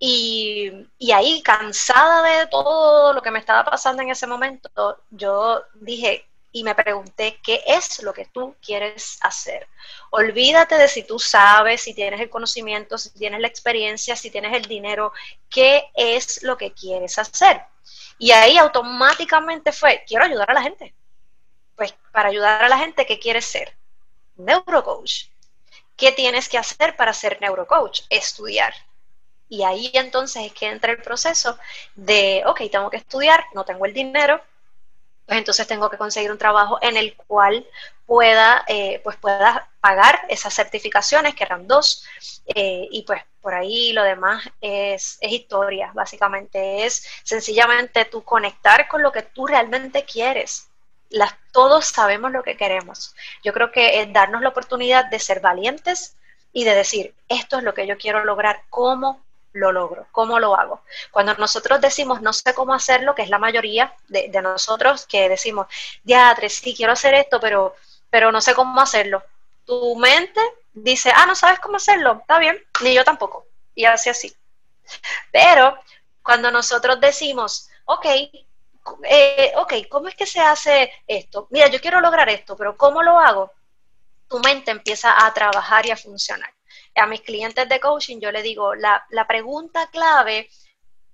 Y, 0.00 0.86
y, 0.96 1.10
ahí, 1.10 1.42
cansada 1.42 2.22
de 2.22 2.46
todo 2.46 3.12
lo 3.12 3.20
que 3.20 3.32
me 3.32 3.40
estaba 3.40 3.64
pasando 3.64 4.00
en 4.02 4.10
ese 4.10 4.28
momento, 4.28 4.70
yo 5.10 5.64
dije 5.74 6.24
y 6.50 6.64
me 6.64 6.74
pregunté, 6.74 7.38
¿qué 7.42 7.62
es 7.66 8.02
lo 8.02 8.12
que 8.12 8.24
tú 8.26 8.56
quieres 8.64 9.18
hacer? 9.20 9.68
Olvídate 10.10 10.76
de 10.76 10.88
si 10.88 11.02
tú 11.02 11.18
sabes, 11.18 11.82
si 11.82 11.94
tienes 11.94 12.20
el 12.20 12.30
conocimiento, 12.30 12.96
si 12.96 13.10
tienes 13.10 13.40
la 13.40 13.48
experiencia, 13.48 14.16
si 14.16 14.30
tienes 14.30 14.54
el 14.54 14.64
dinero, 14.64 15.12
¿qué 15.50 15.90
es 15.94 16.42
lo 16.42 16.56
que 16.56 16.72
quieres 16.72 17.18
hacer? 17.18 17.60
Y 18.18 18.30
ahí 18.32 18.56
automáticamente 18.58 19.72
fue, 19.72 20.04
quiero 20.06 20.24
ayudar 20.24 20.50
a 20.50 20.54
la 20.54 20.62
gente. 20.62 20.94
Pues 21.76 21.94
para 22.12 22.30
ayudar 22.30 22.64
a 22.64 22.68
la 22.68 22.78
gente, 22.78 23.06
¿qué 23.06 23.18
quieres 23.18 23.44
ser? 23.44 23.76
Neurocoach. 24.36 25.26
¿Qué 25.96 26.12
tienes 26.12 26.48
que 26.48 26.58
hacer 26.58 26.96
para 26.96 27.12
ser 27.12 27.40
neurocoach? 27.40 28.02
Estudiar. 28.08 28.72
Y 29.48 29.62
ahí 29.62 29.90
entonces 29.94 30.46
es 30.46 30.52
que 30.52 30.66
entra 30.66 30.92
el 30.92 31.02
proceso 31.02 31.58
de, 31.94 32.42
ok, 32.46 32.62
tengo 32.70 32.90
que 32.90 32.98
estudiar, 32.98 33.44
no 33.54 33.64
tengo 33.64 33.86
el 33.86 33.94
dinero, 33.94 34.42
pues 35.28 35.38
entonces 35.38 35.66
tengo 35.66 35.90
que 35.90 35.98
conseguir 35.98 36.32
un 36.32 36.38
trabajo 36.38 36.78
en 36.80 36.96
el 36.96 37.14
cual 37.14 37.66
pueda, 38.06 38.64
eh, 38.66 39.02
pues 39.04 39.18
pueda 39.18 39.68
pagar 39.78 40.22
esas 40.30 40.54
certificaciones, 40.54 41.34
que 41.34 41.44
eran 41.44 41.68
dos, 41.68 42.02
eh, 42.46 42.88
y 42.90 43.02
pues 43.02 43.22
por 43.42 43.52
ahí 43.52 43.92
lo 43.92 44.04
demás 44.04 44.42
es, 44.62 45.18
historia, 45.20 45.90
básicamente 45.92 46.86
es 46.86 47.06
sencillamente 47.24 48.06
tú 48.06 48.24
conectar 48.24 48.88
con 48.88 49.02
lo 49.02 49.12
que 49.12 49.20
tú 49.20 49.46
realmente 49.46 50.06
quieres. 50.06 50.68
Todos 51.52 51.84
sabemos 51.84 52.32
lo 52.32 52.42
que 52.42 52.56
queremos. 52.56 53.14
Yo 53.44 53.52
creo 53.52 53.70
que 53.70 54.00
es 54.00 54.10
darnos 54.10 54.40
la 54.40 54.48
oportunidad 54.48 55.10
de 55.10 55.18
ser 55.18 55.40
valientes 55.40 56.16
y 56.54 56.64
de 56.64 56.74
decir, 56.74 57.14
esto 57.28 57.58
es 57.58 57.64
lo 57.64 57.74
que 57.74 57.86
yo 57.86 57.98
quiero 57.98 58.24
lograr, 58.24 58.62
¿cómo 58.70 59.22
lo 59.52 59.72
logro? 59.72 60.06
¿Cómo 60.12 60.38
lo 60.38 60.56
hago? 60.56 60.82
Cuando 61.10 61.34
nosotros 61.34 61.80
decimos 61.80 62.20
no 62.22 62.32
sé 62.32 62.54
cómo 62.54 62.74
hacerlo, 62.74 63.14
que 63.14 63.22
es 63.22 63.30
la 63.30 63.38
mayoría 63.38 63.94
de, 64.08 64.28
de 64.28 64.42
nosotros 64.42 65.06
que 65.06 65.28
decimos, 65.28 65.66
diatre, 66.02 66.48
sí 66.48 66.74
quiero 66.74 66.92
hacer 66.92 67.14
esto, 67.14 67.40
pero 67.40 67.74
pero 68.10 68.32
no 68.32 68.40
sé 68.40 68.54
cómo 68.54 68.80
hacerlo. 68.80 69.22
Tu 69.64 69.96
mente 69.96 70.40
dice, 70.72 71.12
ah, 71.14 71.26
no 71.26 71.34
sabes 71.34 71.60
cómo 71.60 71.76
hacerlo, 71.76 72.18
está 72.20 72.38
bien, 72.38 72.62
ni 72.82 72.94
yo 72.94 73.04
tampoco. 73.04 73.46
Y 73.74 73.84
hace 73.84 74.10
así. 74.10 74.34
Pero 75.30 75.78
cuando 76.22 76.50
nosotros 76.50 77.00
decimos, 77.00 77.68
ok, 77.84 78.06
eh, 79.04 79.52
ok, 79.56 79.74
¿cómo 79.88 80.08
es 80.08 80.14
que 80.14 80.26
se 80.26 80.40
hace 80.40 80.90
esto? 81.06 81.46
Mira, 81.50 81.68
yo 81.68 81.80
quiero 81.80 82.00
lograr 82.00 82.28
esto, 82.28 82.56
pero 82.56 82.76
¿cómo 82.76 83.02
lo 83.02 83.18
hago? 83.18 83.52
Tu 84.28 84.38
mente 84.40 84.70
empieza 84.70 85.26
a 85.26 85.32
trabajar 85.32 85.86
y 85.86 85.90
a 85.90 85.96
funcionar. 85.96 86.52
A 86.98 87.06
mis 87.06 87.22
clientes 87.22 87.68
de 87.68 87.80
coaching 87.80 88.20
yo 88.20 88.32
le 88.32 88.42
digo, 88.42 88.74
la, 88.74 89.06
la 89.10 89.26
pregunta 89.26 89.88
clave, 89.90 90.48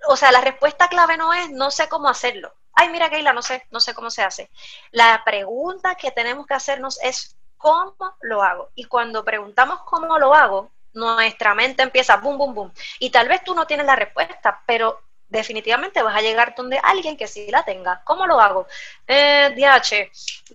o 0.09 0.17
sea, 0.17 0.33
la 0.33 0.41
respuesta 0.41 0.89
clave 0.89 1.17
no 1.17 1.33
es 1.33 1.51
no 1.51 1.71
sé 1.71 1.89
cómo 1.89 2.09
hacerlo 2.09 2.55
ay, 2.75 2.89
mira, 2.91 3.11
Keila, 3.11 3.33
no 3.33 3.43
sé, 3.43 3.65
no 3.71 3.81
sé 3.81 3.95
cómo 3.95 4.11
se 4.11 4.23
hace. 4.23 4.51
La 4.91 5.23
pregunta 5.25 5.95
que 5.95 6.11
tenemos 6.11 6.47
que 6.47 6.55
hacernos 6.55 6.99
es, 7.03 7.37
¿cómo 7.57 8.17
lo 8.23 8.43
hago? 8.43 8.71
Y 8.75 8.85
cuando 8.85 9.25
preguntamos 9.25 9.81
cómo 9.83 10.19
lo 10.19 10.35
hago, 10.35 10.71
nuestra 10.93 11.55
mente 11.55 11.83
empieza 11.83 12.17
boom, 12.17 12.39
boom, 12.39 12.55
boom. 12.55 12.73
Y 12.99 13.11
tal 13.11 13.29
vez 13.29 13.43
tú 13.45 13.55
no 13.55 13.67
tienes 13.67 13.87
la 13.87 13.97
respuesta, 13.97 14.63
pero 14.67 15.01
definitivamente 15.29 16.03
vas 16.03 16.17
a 16.17 16.21
llegar 16.21 16.55
donde 16.55 16.79
alguien 16.83 17.17
que 17.17 17.27
sí 17.27 17.51
la 17.51 17.65
tenga. 17.65 18.03
¿Cómo 18.05 18.27
lo 18.27 18.41
hago? 18.41 18.67
Eh, 19.07 19.53
DH, 19.57 20.11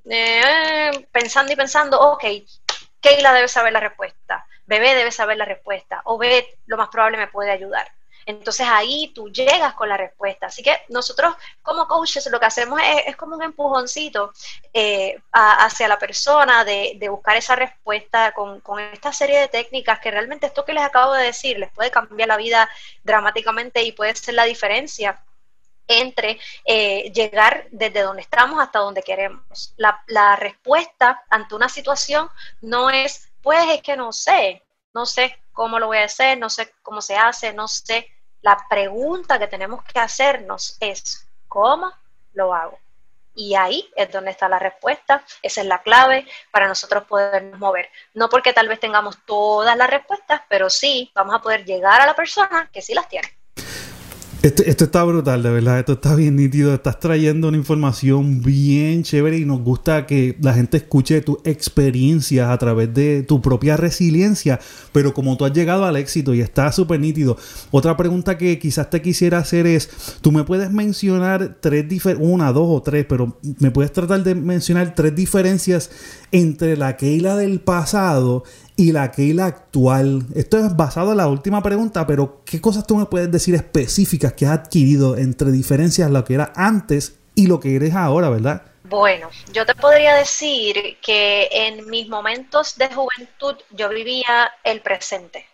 eh, 0.09 1.07
pensando 1.11 1.51
y 1.51 1.55
pensando, 1.55 1.99
ok, 1.99 2.23
Keila 3.01 3.33
debe 3.33 3.47
saber 3.47 3.73
la 3.73 3.79
respuesta, 3.79 4.45
Bebé 4.69 4.93
debe 4.93 5.11
saber 5.11 5.35
la 5.35 5.45
respuesta, 5.45 6.01
o 6.05 6.19
Bebé 6.19 6.59
lo 6.67 6.77
más 6.77 6.89
probable 6.89 7.17
me 7.17 7.27
puede 7.27 7.49
ayudar. 7.49 7.91
Entonces 8.27 8.67
ahí 8.69 9.11
tú 9.15 9.31
llegas 9.31 9.73
con 9.73 9.89
la 9.89 9.97
respuesta. 9.97 10.45
Así 10.45 10.61
que 10.61 10.79
nosotros 10.89 11.33
como 11.63 11.87
coaches 11.87 12.29
lo 12.31 12.39
que 12.39 12.45
hacemos 12.45 12.79
es, 13.07 13.15
como 13.15 13.35
un 13.35 13.41
empujoncito 13.41 14.31
eh, 14.71 15.19
hacia 15.31 15.87
la 15.87 15.97
persona 15.97 16.63
de, 16.63 16.99
buscar 17.09 17.37
esa 17.37 17.55
respuesta 17.55 18.31
con, 18.33 18.61
esta 18.93 19.11
serie 19.11 19.39
de 19.39 19.47
técnicas 19.47 19.99
que 19.99 20.11
realmente 20.11 20.45
esto 20.45 20.63
que 20.63 20.73
les 20.73 20.83
acabo 20.83 21.13
de 21.13 21.23
decir 21.23 21.57
les 21.57 21.71
puede 21.71 21.89
cambiar 21.89 22.27
la 22.27 22.37
vida 22.37 22.69
dramáticamente 23.03 23.81
y 23.81 23.93
puede 23.93 24.15
ser 24.15 24.35
la 24.35 24.43
diferencia 24.43 25.19
entre 25.87 26.39
eh, 26.65 27.11
llegar 27.11 27.65
desde 27.71 28.03
donde 28.03 28.21
estamos 28.21 28.61
hasta 28.61 28.77
donde 28.77 29.01
queremos. 29.01 29.73
La 29.77 30.35
respuesta 30.35 31.23
ante 31.31 31.55
una 31.55 31.69
situación 31.69 32.29
no 32.61 32.91
es, 32.91 33.28
pues 33.41 33.69
es 33.69 33.81
que 33.81 33.95
no 33.95 34.11
sé, 34.11 34.63
no 34.93 35.05
sé 35.05 35.39
cómo 35.53 35.79
lo 35.79 35.87
voy 35.87 35.97
a 35.97 36.05
hacer, 36.05 36.37
no 36.37 36.49
sé 36.49 36.73
cómo 36.81 37.01
se 37.01 37.15
hace, 37.15 37.53
no 37.53 37.67
sé 37.67 38.07
la 38.41 38.57
pregunta 38.69 39.37
que 39.37 39.47
tenemos 39.47 39.83
que 39.83 39.99
hacernos 39.99 40.77
es, 40.79 41.27
¿cómo 41.47 41.91
lo 42.33 42.53
hago? 42.53 42.79
Y 43.35 43.55
ahí 43.55 43.89
es 43.95 44.11
donde 44.11 44.31
está 44.31 44.49
la 44.49 44.59
respuesta, 44.59 45.23
esa 45.41 45.61
es 45.61 45.67
la 45.67 45.81
clave 45.81 46.27
para 46.51 46.67
nosotros 46.67 47.05
podernos 47.05 47.59
mover. 47.59 47.89
No 48.13 48.29
porque 48.29 48.53
tal 48.53 48.67
vez 48.67 48.79
tengamos 48.79 49.17
todas 49.25 49.77
las 49.77 49.89
respuestas, 49.89 50.41
pero 50.49 50.69
sí 50.69 51.11
vamos 51.13 51.35
a 51.35 51.41
poder 51.41 51.63
llegar 51.63 52.01
a 52.01 52.05
la 52.05 52.15
persona 52.15 52.69
que 52.71 52.81
sí 52.81 52.93
las 52.93 53.07
tiene. 53.07 53.38
Esto, 54.41 54.63
está 54.63 55.03
brutal, 55.03 55.43
de 55.43 55.49
verdad. 55.49 55.79
Esto 55.79 55.93
está 55.93 56.15
bien 56.15 56.37
nítido. 56.37 56.73
Estás 56.73 56.97
trayendo 56.97 57.49
una 57.49 57.57
información 57.57 58.41
bien 58.41 59.03
chévere 59.03 59.37
y 59.37 59.43
nos 59.43 59.59
gusta 59.59 60.05
que 60.05 60.37
la 60.39 60.53
gente 60.53 60.77
escuche 60.77 61.19
tus 61.19 61.39
experiencias 61.43 62.47
a 62.47 62.57
través 62.57 62.93
de 62.93 63.23
tu 63.23 63.41
propia 63.41 63.75
resiliencia. 63.75 64.61
Pero 64.93 65.13
como 65.13 65.35
tú 65.35 65.43
has 65.43 65.51
llegado 65.51 65.83
al 65.83 65.97
éxito 65.97 66.33
y 66.33 66.39
está 66.39 66.71
súper 66.71 67.01
nítido. 67.01 67.35
Otra 67.71 67.97
pregunta 67.97 68.37
que 68.37 68.57
quizás 68.59 68.89
te 68.89 69.01
quisiera 69.01 69.39
hacer 69.39 69.67
es: 69.67 69.89
tú 70.21 70.31
me 70.31 70.45
puedes 70.45 70.71
mencionar 70.71 71.57
tres 71.59 71.89
diferencias, 71.89 72.25
una, 72.25 72.53
dos 72.53 72.67
o 72.69 72.81
tres, 72.81 73.05
pero 73.09 73.37
me 73.59 73.71
puedes 73.71 73.91
tratar 73.91 74.23
de 74.23 74.35
mencionar 74.35 74.95
tres 74.95 75.13
diferencias 75.13 75.91
entre 76.31 76.77
la 76.77 76.95
Keila 76.95 77.35
del 77.35 77.59
pasado 77.59 78.45
y 78.79 78.93
la 78.93 79.11
Keila 79.11 79.45
actual. 79.45 80.25
Esto 80.33 80.57
es 80.57 80.73
basado 80.73 81.11
en 81.11 81.17
la 81.17 81.27
última 81.27 81.61
pregunta, 81.61 82.07
pero 82.07 82.43
¿qué 82.45 82.61
cosas 82.61 82.87
tú 82.87 82.95
me 82.95 83.07
puedes 83.07 83.29
decir 83.29 83.53
específicas 83.53 84.31
que 84.31 84.45
has 84.45 84.53
adquirido 84.53 85.17
entre 85.17 85.51
diferencias 85.51 86.09
lo 86.09 86.23
que 86.23 86.35
era 86.35 86.53
antes 86.55 87.19
y 87.35 87.47
lo 87.47 87.59
que 87.59 87.75
eres 87.75 87.93
ahora, 87.93 88.29
verdad? 88.29 88.61
Bueno, 88.83 89.29
yo 89.51 89.65
te 89.65 89.75
podría 89.75 90.15
decir 90.15 90.97
que 91.01 91.49
en 91.51 91.89
mis 91.89 92.07
momentos 92.07 92.77
de 92.77 92.87
juventud 92.87 93.57
yo 93.71 93.89
vivía 93.89 94.49
el 94.63 94.79
presente. 94.81 95.45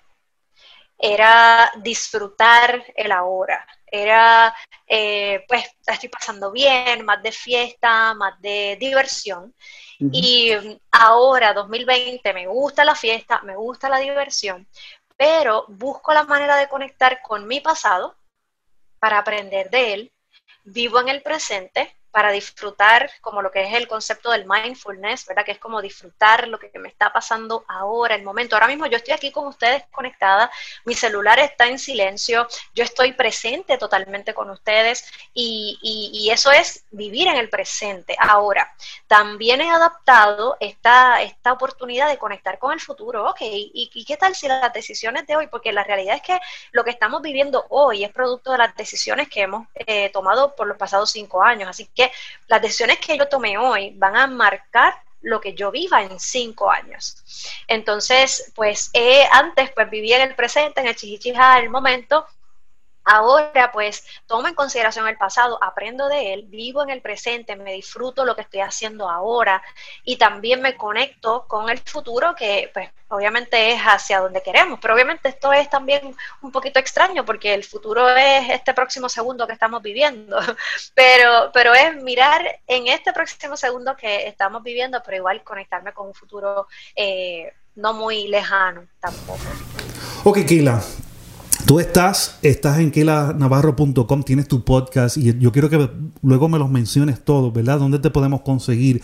Era 0.96 1.72
disfrutar 1.82 2.84
el 2.96 3.12
ahora. 3.12 3.66
Era, 3.88 4.54
eh, 4.86 5.44
pues, 5.48 5.66
estoy 5.88 6.10
pasando 6.10 6.52
bien, 6.52 7.04
más 7.04 7.24
de 7.24 7.32
fiesta, 7.32 8.14
más 8.14 8.40
de 8.40 8.78
diversión. 8.80 9.56
Y 10.00 10.52
ahora, 10.92 11.54
2020, 11.54 12.34
me 12.34 12.48
gusta 12.48 12.84
la 12.84 12.96
fiesta, 12.96 13.42
me 13.44 13.56
gusta 13.56 13.90
la 13.90 14.00
diversión, 14.00 14.68
pero 15.16 15.66
busco 15.68 16.14
la 16.14 16.24
manera 16.24 16.58
de 16.58 16.68
conectar 16.68 17.22
con 17.22 17.48
mi 17.48 17.62
pasado 17.62 18.16
para 19.00 19.20
aprender 19.20 19.70
de 19.70 19.94
él, 19.94 20.12
vivo 20.64 21.00
en 21.00 21.10
el 21.10 21.22
presente 21.22 21.96
para 22.16 22.32
disfrutar 22.32 23.12
como 23.20 23.42
lo 23.42 23.52
que 23.52 23.62
es 23.62 23.74
el 23.74 23.90
concepto 23.90 24.32
del 24.32 24.46
mindfulness, 24.48 25.26
¿verdad? 25.26 25.44
Que 25.44 25.52
es 25.52 25.60
como 25.60 25.82
disfrutar 25.82 26.48
lo 26.48 26.58
que 26.58 26.72
me 26.80 26.88
está 26.88 27.12
pasando 27.12 27.66
ahora, 27.68 28.16
el 28.16 28.24
momento. 28.24 28.56
Ahora 28.56 28.68
mismo 28.68 28.86
yo 28.86 28.96
estoy 28.96 29.14
aquí 29.14 29.34
con 29.34 29.48
ustedes 29.48 29.84
conectada, 29.92 30.50
mi 30.86 30.94
celular 30.94 31.40
está 31.40 31.68
en 31.68 31.78
silencio, 31.78 32.48
yo 32.74 32.86
estoy 32.86 33.12
presente 33.12 33.78
totalmente 33.78 34.34
con 34.34 34.50
ustedes 34.50 35.12
y, 35.34 36.30
eso 36.32 36.52
es 36.52 36.86
vivir 36.92 37.28
en 37.28 37.36
el 37.38 37.50
presente. 37.50 38.16
Ahora, 38.20 38.74
también 39.08 39.62
he 39.62 39.70
adaptado 39.70 40.58
esta, 40.60 41.22
esta 41.22 41.54
oportunidad 41.54 42.10
de 42.10 42.18
conectar 42.18 42.60
con 42.60 42.74
el 42.74 42.80
futuro. 42.80 43.30
Ok, 43.30 43.42
¿y, 43.42 43.90
¿y 43.94 44.06
qué 44.06 44.18
tal 44.18 44.36
si 44.36 44.48
las 44.48 44.74
decisiones 44.74 45.28
de 45.28 45.36
hoy? 45.36 45.48
Porque 45.48 45.72
la 45.72 45.84
realidad 45.84 46.16
es 46.16 46.22
que 46.22 46.40
lo 46.72 46.84
que 46.84 46.90
estamos 46.92 47.22
viviendo 47.22 47.66
hoy 47.70 48.04
es 48.04 48.12
producto 48.12 48.52
de 48.52 48.58
las 48.58 48.76
decisiones 48.76 49.30
que 49.30 49.44
hemos 49.44 49.68
eh, 49.76 50.10
tomado 50.10 50.56
por 50.56 50.68
los 50.68 50.78
pasados 50.78 51.12
cinco 51.12 51.42
años. 51.42 51.70
Así 51.70 51.90
que 51.94 52.05
las 52.48 52.62
decisiones 52.62 53.00
que 53.00 53.18
yo 53.18 53.28
tomé 53.28 53.58
hoy 53.58 53.94
van 53.96 54.16
a 54.16 54.28
marcar 54.28 54.94
lo 55.22 55.42
que 55.42 55.54
yo 55.54 55.72
viva 55.72 56.04
en 56.04 56.20
cinco 56.20 56.70
años. 56.70 57.24
Entonces, 57.68 58.52
pues 58.56 58.92
antes 59.32 59.72
pues 59.72 59.90
vivía 59.90 60.18
en 60.18 60.30
el 60.30 60.36
presente, 60.36 60.82
en 60.82 60.88
el 60.88 60.96
chichichija, 60.96 61.60
el 61.60 61.70
momento, 61.70 62.26
Ahora 63.06 63.72
pues 63.72 64.04
tomo 64.26 64.48
en 64.48 64.56
consideración 64.56 65.08
el 65.08 65.18
pasado, 65.18 65.58
aprendo 65.64 66.08
de 66.08 66.34
él, 66.34 66.46
vivo 66.48 66.84
en 66.84 66.90
el 66.90 67.02
presente, 67.02 67.56
me 67.56 67.74
disfruto 67.74 68.26
lo 68.26 68.36
que 68.36 68.42
estoy 68.42 68.62
haciendo 68.62 69.10
ahora 69.10 69.62
y 70.04 70.18
también 70.18 70.62
me 70.62 70.76
conecto 70.76 71.46
con 71.48 71.70
el 71.70 71.78
futuro 71.80 72.36
que 72.36 72.72
pues 72.74 72.90
obviamente 73.10 73.72
es 73.72 73.80
hacia 73.82 74.20
donde 74.20 74.42
queremos, 74.42 74.80
pero 74.82 74.96
obviamente 74.96 75.30
esto 75.30 75.54
es 75.54 75.70
también 75.70 76.16
un 76.42 76.52
poquito 76.52 76.80
extraño 76.80 77.24
porque 77.24 77.54
el 77.54 77.64
futuro 77.64 78.10
es 78.10 78.50
este 78.50 78.74
próximo 78.74 79.08
segundo 79.08 79.46
que 79.46 79.54
estamos 79.54 79.82
viviendo, 79.82 80.38
pero, 80.96 81.52
pero 81.54 81.74
es 81.74 81.96
mirar 82.02 82.60
en 82.68 82.88
este 82.88 83.14
próximo 83.14 83.56
segundo 83.56 83.96
que 83.96 84.28
estamos 84.28 84.64
viviendo, 84.64 85.02
pero 85.06 85.18
igual 85.18 85.44
conectarme 85.44 85.94
con 85.94 86.08
un 86.08 86.14
futuro 86.14 86.68
eh, 86.96 87.54
no 87.76 87.94
muy 87.94 88.28
lejano 88.28 88.88
tampoco. 89.00 89.44
Ok, 90.24 90.40
Kila, 90.48 90.82
Tú 91.66 91.80
estás, 91.80 92.38
estás 92.44 92.78
en 92.78 92.92
kelanavarro.com, 92.92 94.22
tienes 94.22 94.48
tu 94.48 94.64
podcast 94.64 95.18
y 95.18 95.36
yo 95.40 95.52
quiero 95.52 95.68
que 95.68 95.90
luego 96.22 96.48
me 96.48 96.60
los 96.60 96.70
menciones 96.70 97.26
todos, 97.26 97.52
¿verdad? 97.52 97.80
¿Dónde 97.80 97.98
te 97.98 98.12
podemos 98.12 98.42
conseguir? 98.42 99.02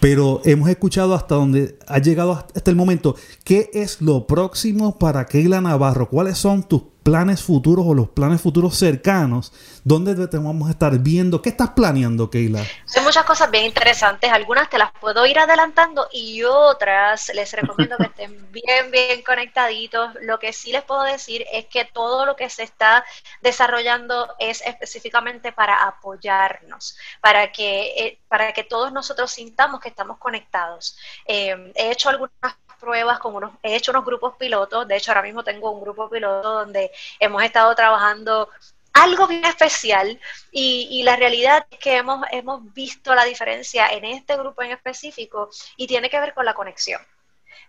Pero 0.00 0.42
hemos 0.44 0.68
escuchado 0.68 1.14
hasta 1.14 1.34
donde 1.36 1.78
ha 1.86 1.98
llegado 2.00 2.32
hasta 2.54 2.70
el 2.70 2.76
momento. 2.76 3.16
¿Qué 3.42 3.70
es 3.72 4.02
lo 4.02 4.26
próximo 4.26 4.98
para 4.98 5.24
Keila 5.24 5.62
Navarro? 5.62 6.10
¿Cuáles 6.10 6.36
son 6.36 6.68
tus 6.68 6.82
planes 7.04 7.42
futuros 7.42 7.84
o 7.86 7.94
los 7.94 8.08
planes 8.08 8.40
futuros 8.40 8.76
cercanos, 8.76 9.52
¿dónde 9.84 10.14
te 10.26 10.38
vamos 10.38 10.68
a 10.68 10.70
estar 10.70 10.98
viendo? 10.98 11.42
¿Qué 11.42 11.50
estás 11.50 11.70
planeando, 11.70 12.30
Keila? 12.30 12.64
Hay 12.96 13.02
muchas 13.02 13.24
cosas 13.24 13.50
bien 13.50 13.66
interesantes, 13.66 14.32
algunas 14.32 14.70
te 14.70 14.78
las 14.78 14.90
puedo 14.92 15.26
ir 15.26 15.38
adelantando 15.38 16.08
y 16.10 16.42
otras 16.44 17.30
les 17.34 17.52
recomiendo 17.52 17.98
que 17.98 18.04
estén 18.04 18.48
bien, 18.52 18.90
bien 18.90 19.22
conectaditos. 19.22 20.14
Lo 20.22 20.38
que 20.38 20.54
sí 20.54 20.72
les 20.72 20.82
puedo 20.82 21.02
decir 21.02 21.44
es 21.52 21.66
que 21.66 21.84
todo 21.84 22.24
lo 22.24 22.36
que 22.36 22.48
se 22.48 22.62
está 22.62 23.04
desarrollando 23.42 24.34
es 24.38 24.62
específicamente 24.62 25.52
para 25.52 25.86
apoyarnos, 25.86 26.96
para 27.20 27.52
que, 27.52 27.92
eh, 27.98 28.18
para 28.28 28.54
que 28.54 28.64
todos 28.64 28.92
nosotros 28.92 29.30
sintamos 29.30 29.80
que 29.80 29.90
estamos 29.90 30.16
conectados. 30.16 30.96
Eh, 31.26 31.70
he 31.74 31.90
hecho 31.90 32.08
algunas 32.08 32.56
pruebas 32.84 33.18
con 33.18 33.34
unos, 33.34 33.52
he 33.62 33.74
hecho 33.74 33.90
unos 33.90 34.04
grupos 34.04 34.34
pilotos, 34.36 34.86
de 34.86 34.96
hecho 34.96 35.10
ahora 35.10 35.22
mismo 35.22 35.42
tengo 35.42 35.70
un 35.70 35.80
grupo 35.80 36.08
piloto 36.08 36.52
donde 36.52 36.90
hemos 37.18 37.42
estado 37.42 37.74
trabajando 37.74 38.48
algo 38.92 39.26
bien 39.26 39.44
especial 39.44 40.20
y, 40.52 41.02
la 41.02 41.16
realidad 41.16 41.66
es 41.70 41.78
que 41.78 41.96
hemos, 41.96 42.24
hemos 42.30 42.72
visto 42.72 43.14
la 43.14 43.24
diferencia 43.24 43.88
en 43.88 44.04
este 44.04 44.36
grupo 44.36 44.62
en 44.62 44.70
específico 44.70 45.50
y 45.76 45.86
tiene 45.86 46.08
que 46.08 46.20
ver 46.20 46.32
con 46.32 46.44
la 46.44 46.54
conexión. 46.54 47.02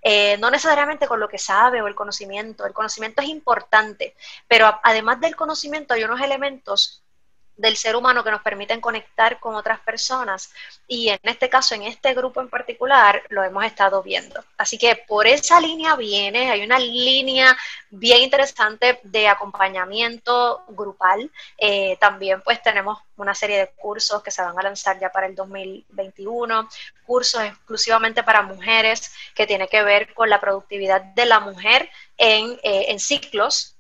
Eh, 0.01 0.37
no 0.37 0.51
necesariamente 0.51 1.07
con 1.07 1.19
lo 1.19 1.27
que 1.27 1.39
sabe 1.39 1.81
o 1.81 1.87
el 1.87 1.95
conocimiento, 1.95 2.65
el 2.65 2.73
conocimiento 2.73 3.23
es 3.23 3.29
importante, 3.29 4.15
pero 4.47 4.79
además 4.83 5.19
del 5.19 5.35
conocimiento 5.35 5.95
hay 5.95 6.03
unos 6.03 6.21
elementos 6.21 7.03
del 7.57 7.77
ser 7.77 7.95
humano 7.95 8.23
que 8.23 8.31
nos 8.31 8.41
permiten 8.41 8.81
conectar 8.81 9.39
con 9.39 9.55
otras 9.55 9.79
personas 9.79 10.51
y 10.87 11.09
en 11.09 11.19
este 11.23 11.49
caso, 11.49 11.73
en 11.75 11.83
este 11.83 12.13
grupo 12.13 12.41
en 12.41 12.49
particular, 12.49 13.23
lo 13.29 13.43
hemos 13.43 13.65
estado 13.65 14.03
viendo. 14.03 14.43
Así 14.57 14.77
que 14.77 14.95
por 15.07 15.25
esa 15.25 15.59
línea 15.59 15.95
viene, 15.95 16.51
hay 16.51 16.63
una 16.63 16.79
línea 16.79 17.57
bien 17.89 18.21
interesante 18.21 18.99
de 19.03 19.27
acompañamiento 19.27 20.63
grupal. 20.67 21.31
Eh, 21.57 21.97
también 21.99 22.41
pues 22.41 22.61
tenemos 22.61 22.99
una 23.17 23.33
serie 23.33 23.57
de 23.57 23.67
cursos 23.67 24.21
que 24.21 24.31
se 24.31 24.41
van 24.41 24.57
a 24.59 24.63
lanzar 24.63 24.99
ya 24.99 25.09
para 25.09 25.27
el 25.27 25.35
2021, 25.35 26.69
cursos 27.05 27.41
exclusivamente 27.41 28.23
para 28.23 28.41
mujeres 28.41 29.13
que 29.33 29.47
tiene 29.47 29.67
que 29.67 29.83
ver 29.83 30.13
con 30.13 30.29
la 30.29 30.41
productividad 30.41 31.01
de 31.01 31.25
la 31.25 31.39
mujer 31.39 31.89
en, 32.17 32.59
eh, 32.63 32.85
en 32.89 32.99
ciclos 32.99 33.74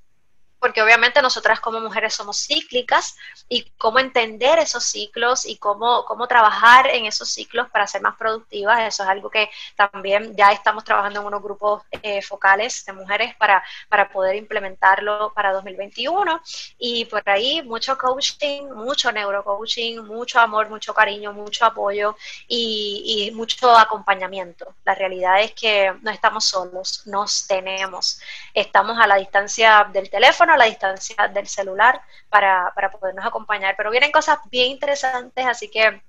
porque 0.65 0.81
obviamente 0.81 1.21
nosotras 1.21 1.59
como 1.59 1.79
mujeres 1.79 2.15
somos 2.15 2.47
cíclicas 2.47 3.15
y 3.47 3.69
cómo 3.77 3.99
entender 3.99 4.57
esos 4.57 4.83
ciclos 4.83 5.45
y 5.45 5.57
cómo, 5.57 6.03
cómo 6.05 6.25
trabajar 6.25 6.87
en 6.87 7.05
esos 7.05 7.29
ciclos 7.29 7.69
para 7.69 7.85
ser 7.85 8.01
más 8.01 8.15
productivas, 8.15 8.79
eso 8.79 9.03
es 9.03 9.09
algo 9.09 9.29
que 9.29 9.47
también 9.75 10.35
ya 10.35 10.51
estamos 10.51 10.83
trabajando 10.83 11.19
en 11.19 11.27
unos 11.27 11.43
grupos 11.43 11.83
eh, 12.01 12.19
focales 12.23 12.83
de 12.83 12.93
mujeres 12.93 13.35
para, 13.35 13.63
para 13.89 14.09
poder 14.09 14.37
implementarlo 14.37 15.31
para 15.35 15.53
2021 15.53 16.41
y 16.79 17.05
por 17.05 17.21
ahí 17.29 17.61
mucho 17.61 17.95
coaching, 17.95 18.63
mucho 18.71 19.11
neurocoaching, 19.11 20.03
mucho 20.03 20.39
amor, 20.39 20.67
mucho 20.67 20.95
cariño, 20.95 21.31
mucho 21.31 21.63
apoyo 21.63 22.15
y, 22.47 23.27
y 23.29 23.35
mucho 23.35 23.69
acompañamiento. 23.77 24.73
La 24.83 24.95
realidad 24.95 25.41
es 25.41 25.51
que 25.51 25.93
no 26.01 26.09
estamos 26.09 26.45
solos, 26.45 27.03
nos 27.05 27.45
tenemos, 27.45 28.19
estamos 28.55 28.97
a 28.97 29.05
la 29.05 29.17
distancia 29.17 29.87
del 29.93 30.09
teléfono, 30.09 30.54
la 30.57 30.65
distancia 30.65 31.15
del 31.33 31.47
celular 31.47 32.01
para, 32.29 32.71
para 32.75 32.91
podernos 32.91 33.25
acompañar. 33.25 33.75
Pero 33.77 33.91
vienen 33.91 34.11
cosas 34.11 34.39
bien 34.49 34.71
interesantes, 34.71 35.45
así 35.45 35.69
que 35.69 36.01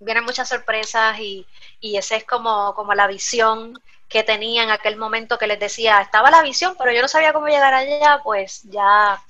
vienen 0.00 0.24
muchas 0.24 0.48
sorpresas 0.48 1.18
y, 1.18 1.46
y 1.80 1.96
esa 1.96 2.16
es 2.16 2.24
como, 2.24 2.74
como 2.74 2.94
la 2.94 3.06
visión 3.06 3.80
que 4.08 4.22
tenía 4.22 4.62
en 4.62 4.70
aquel 4.70 4.96
momento 4.96 5.38
que 5.38 5.46
les 5.46 5.58
decía, 5.58 6.00
estaba 6.00 6.30
la 6.30 6.42
visión, 6.42 6.76
pero 6.78 6.92
yo 6.92 7.02
no 7.02 7.08
sabía 7.08 7.32
cómo 7.32 7.48
llegar 7.48 7.74
allá, 7.74 8.20
pues 8.22 8.62
ya 8.64 9.20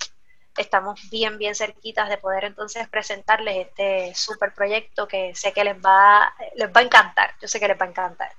estamos 0.57 1.09
bien, 1.09 1.37
bien 1.37 1.55
cerquitas 1.55 2.09
de 2.09 2.17
poder 2.17 2.45
entonces 2.45 2.87
presentarles 2.87 3.67
este 3.67 4.13
super 4.15 4.53
proyecto 4.53 5.07
que 5.07 5.35
sé 5.35 5.53
que 5.53 5.63
les 5.63 5.77
va, 5.77 6.33
les 6.55 6.69
va 6.69 6.81
a 6.81 6.83
encantar, 6.83 7.35
yo 7.41 7.47
sé 7.47 7.59
que 7.59 7.67
les 7.67 7.79
va 7.79 7.85
a 7.85 7.89
encantar. 7.89 8.31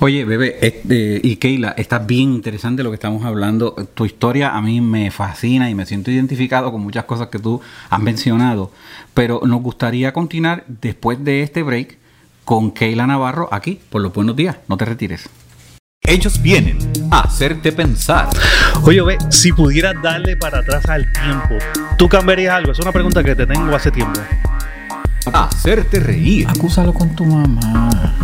Oye, 0.00 0.24
bebé, 0.24 0.56
eh, 0.60 1.20
y 1.22 1.36
Keila, 1.36 1.74
está 1.76 1.98
bien 1.98 2.32
interesante 2.32 2.82
lo 2.82 2.90
que 2.90 2.94
estamos 2.94 3.24
hablando. 3.24 3.74
Tu 3.94 4.04
historia 4.04 4.56
a 4.56 4.60
mí 4.60 4.80
me 4.80 5.10
fascina 5.10 5.70
y 5.70 5.74
me 5.74 5.86
siento 5.86 6.10
identificado 6.10 6.72
con 6.72 6.82
muchas 6.82 7.04
cosas 7.04 7.28
que 7.28 7.38
tú 7.38 7.60
has 7.90 8.00
mencionado. 8.00 8.70
Pero 9.14 9.40
nos 9.44 9.62
gustaría 9.62 10.12
continuar 10.12 10.64
después 10.66 11.22
de 11.24 11.42
este 11.42 11.62
break 11.62 11.98
con 12.44 12.72
Keila 12.72 13.06
Navarro 13.06 13.48
aquí 13.52 13.80
por 13.90 14.02
los 14.02 14.12
buenos 14.12 14.36
días. 14.36 14.56
No 14.68 14.76
te 14.76 14.84
retires. 14.84 15.28
Ellos 16.02 16.42
vienen 16.42 16.78
a 17.10 17.20
hacerte 17.20 17.72
pensar. 17.72 18.28
Oye, 18.82 19.00
ve, 19.02 19.18
si 19.30 19.52
pudieras 19.52 19.94
darle 20.02 20.36
para 20.36 20.58
atrás 20.58 20.84
al 20.86 21.10
tiempo, 21.12 21.56
¿tú 21.96 22.08
cambiarías 22.08 22.54
algo? 22.56 22.72
Es 22.72 22.78
una 22.80 22.92
pregunta 22.92 23.24
que 23.24 23.34
te 23.34 23.46
tengo 23.46 23.74
hace 23.74 23.90
tiempo 23.90 24.20
hacerte 25.32 26.00
reír. 26.00 26.46
Acúsalo 26.48 26.92
con 26.92 27.14
tu 27.14 27.24
mamá. 27.24 28.14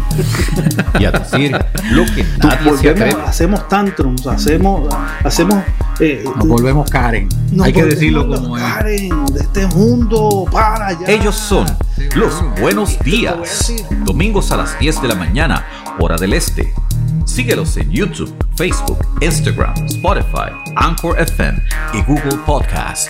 Y 0.98 1.04
a 1.04 1.10
decir 1.10 1.56
lo 1.90 2.04
que 2.06 2.24
nadie 2.42 2.76
se 2.78 2.90
atreve. 2.90 3.22
Hacemos 3.22 3.68
tantrums, 3.68 4.26
hacemos, 4.26 4.94
hacemos. 5.24 5.64
Eh, 5.98 6.24
nos 6.36 6.46
volvemos 6.46 6.90
Karen. 6.90 7.28
Hay 7.62 7.72
que 7.72 7.84
decirlo 7.84 8.28
como 8.28 8.56
es. 8.56 8.62
Karen 8.62 9.26
de 9.26 9.40
este 9.40 9.66
mundo 9.68 10.46
para 10.50 10.88
allá. 10.88 11.06
Ellos 11.06 11.34
son 11.34 11.66
los 12.14 12.42
buenos 12.60 12.98
días. 13.00 13.72
Domingos 14.04 14.50
a 14.52 14.56
las 14.56 14.78
10 14.78 15.02
de 15.02 15.08
la 15.08 15.14
mañana, 15.14 15.66
hora 15.98 16.16
del 16.16 16.32
este. 16.32 16.72
Síguelos 17.24 17.76
en 17.76 17.90
YouTube, 17.90 18.34
Facebook, 18.56 18.98
Instagram, 19.20 19.74
Spotify, 19.86 20.50
Anchor 20.76 21.20
FM 21.20 21.62
y 21.94 22.02
Google 22.02 22.38
Podcast. 22.44 23.08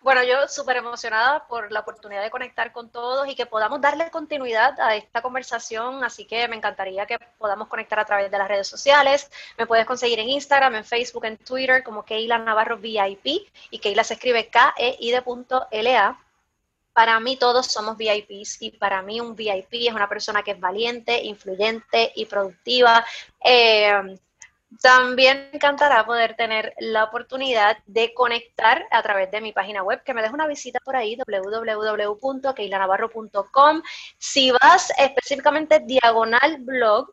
Bueno, 0.00 0.22
yo 0.22 0.48
súper 0.48 0.76
emocionada 0.76 1.46
por 1.46 1.72
la 1.72 1.80
oportunidad 1.80 2.22
de 2.22 2.30
conectar 2.30 2.72
con 2.72 2.90
todos 2.90 3.28
y 3.28 3.34
que 3.34 3.46
podamos 3.46 3.80
darle 3.80 4.10
continuidad 4.10 4.78
a 4.80 4.96
esta 4.96 5.22
conversación, 5.22 6.04
así 6.04 6.26
que 6.26 6.46
me 6.48 6.56
encantaría 6.56 7.06
que 7.06 7.18
podamos 7.38 7.68
conectar 7.68 7.98
a 7.98 8.04
través 8.04 8.30
de 8.30 8.38
las 8.38 8.48
redes 8.48 8.68
sociales. 8.68 9.30
Me 9.58 9.66
puedes 9.66 9.86
conseguir 9.86 10.18
en 10.20 10.28
Instagram, 10.28 10.74
en 10.74 10.84
Facebook, 10.84 11.24
en 11.24 11.36
Twitter 11.38 11.82
como 11.82 12.04
Keila 12.04 12.38
Navarro 12.38 12.78
VIP 12.78 13.48
y 13.70 13.78
Keila 13.78 14.04
se 14.04 14.14
escribe 14.14 14.48
K-E-I-D.L-A. 14.48 16.20
Para 16.92 17.18
mí 17.18 17.36
todos 17.36 17.66
somos 17.66 17.96
VIPs 17.96 18.62
y 18.62 18.70
para 18.70 19.02
mí 19.02 19.20
un 19.20 19.34
VIP 19.34 19.88
es 19.88 19.92
una 19.92 20.08
persona 20.08 20.44
que 20.44 20.52
es 20.52 20.60
valiente, 20.60 21.24
influyente 21.24 22.12
y 22.14 22.26
productiva. 22.26 23.04
Eh, 23.44 24.16
también 24.80 25.48
me 25.50 25.56
encantará 25.56 26.04
poder 26.04 26.36
tener 26.36 26.74
la 26.78 27.04
oportunidad 27.04 27.78
de 27.86 28.12
conectar 28.14 28.86
a 28.90 29.02
través 29.02 29.30
de 29.30 29.40
mi 29.40 29.52
página 29.52 29.82
web, 29.82 30.02
que 30.02 30.12
me 30.14 30.22
deje 30.22 30.34
una 30.34 30.46
visita 30.46 30.78
por 30.84 30.96
ahí, 30.96 31.16
www.keilanavarro.com. 31.16 33.82
Si 34.18 34.50
vas 34.50 34.92
específicamente 34.98 35.80
diagonal 35.80 36.58
blog, 36.60 37.10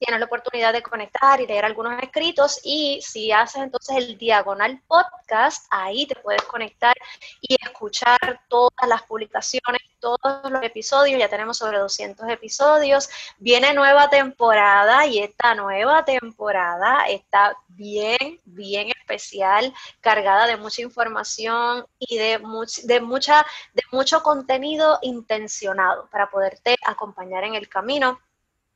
tienes 0.00 0.18
la 0.18 0.26
oportunidad 0.26 0.72
de 0.72 0.82
conectar 0.82 1.40
y 1.40 1.46
leer 1.46 1.66
algunos 1.66 2.02
escritos 2.02 2.58
y 2.64 3.00
si 3.02 3.30
haces 3.32 3.62
entonces 3.62 3.96
el 3.96 4.16
diagonal 4.16 4.80
podcast, 4.88 5.66
ahí 5.70 6.06
te 6.06 6.16
puedes 6.16 6.42
conectar 6.42 6.96
y 7.42 7.54
escuchar 7.62 8.40
todas 8.48 8.88
las 8.88 9.02
publicaciones, 9.02 9.82
todos 10.00 10.50
los 10.50 10.62
episodios, 10.62 11.18
ya 11.18 11.28
tenemos 11.28 11.58
sobre 11.58 11.78
200 11.78 12.26
episodios, 12.30 13.10
viene 13.38 13.74
nueva 13.74 14.08
temporada 14.08 15.06
y 15.06 15.18
esta 15.18 15.54
nueva 15.54 16.02
temporada 16.06 17.06
está 17.06 17.54
bien, 17.68 18.40
bien 18.46 18.88
especial, 18.98 19.74
cargada 20.00 20.46
de 20.46 20.56
mucha 20.56 20.80
información 20.80 21.84
y 21.98 22.16
de, 22.16 22.40
de, 22.84 23.00
mucha, 23.00 23.44
de 23.74 23.82
mucho 23.92 24.22
contenido 24.22 24.98
intencionado 25.02 26.08
para 26.10 26.30
poderte 26.30 26.76
acompañar 26.86 27.44
en 27.44 27.54
el 27.54 27.68
camino 27.68 28.18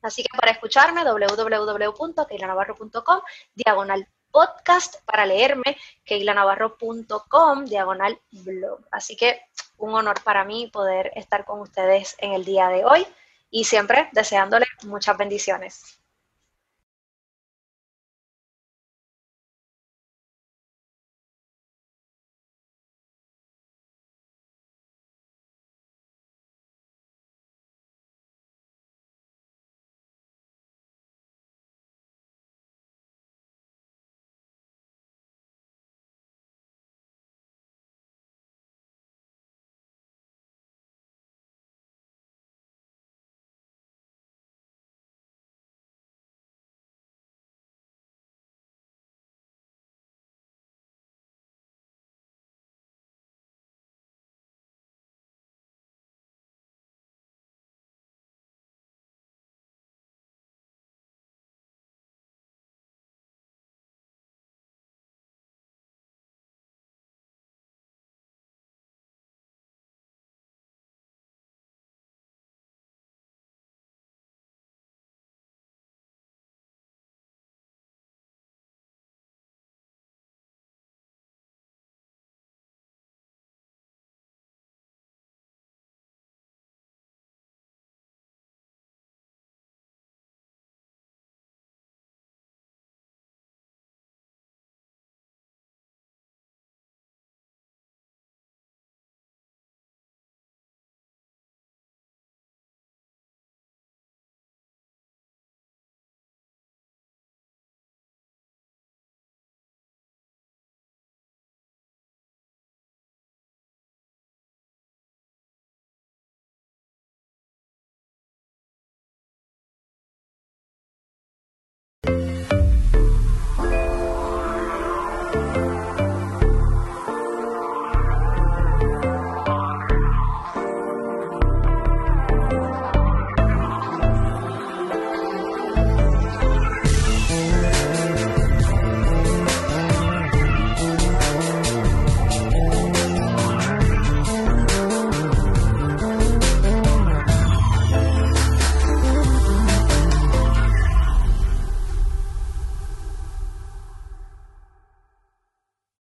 Así 0.04 0.22
que 0.22 0.28
para 0.36 0.52
escucharme, 0.52 1.02
www.keilanavarro.com, 1.02 3.20
diagonal 3.54 4.06
podcast, 4.30 4.96
para 5.06 5.24
leerme, 5.24 5.78
keilanavarro.com, 6.04 7.64
diagonal 7.64 8.20
blog. 8.30 8.86
Así 8.90 9.16
que 9.16 9.40
un 9.78 9.94
honor 9.94 10.22
para 10.22 10.44
mí 10.44 10.68
poder 10.72 11.10
estar 11.14 11.46
con 11.46 11.60
ustedes 11.60 12.16
en 12.18 12.34
el 12.34 12.44
día 12.44 12.68
de 12.68 12.84
hoy 12.84 13.06
y 13.50 13.64
siempre 13.64 14.10
deseándoles 14.12 14.68
muchas 14.82 15.16
bendiciones. 15.16 16.03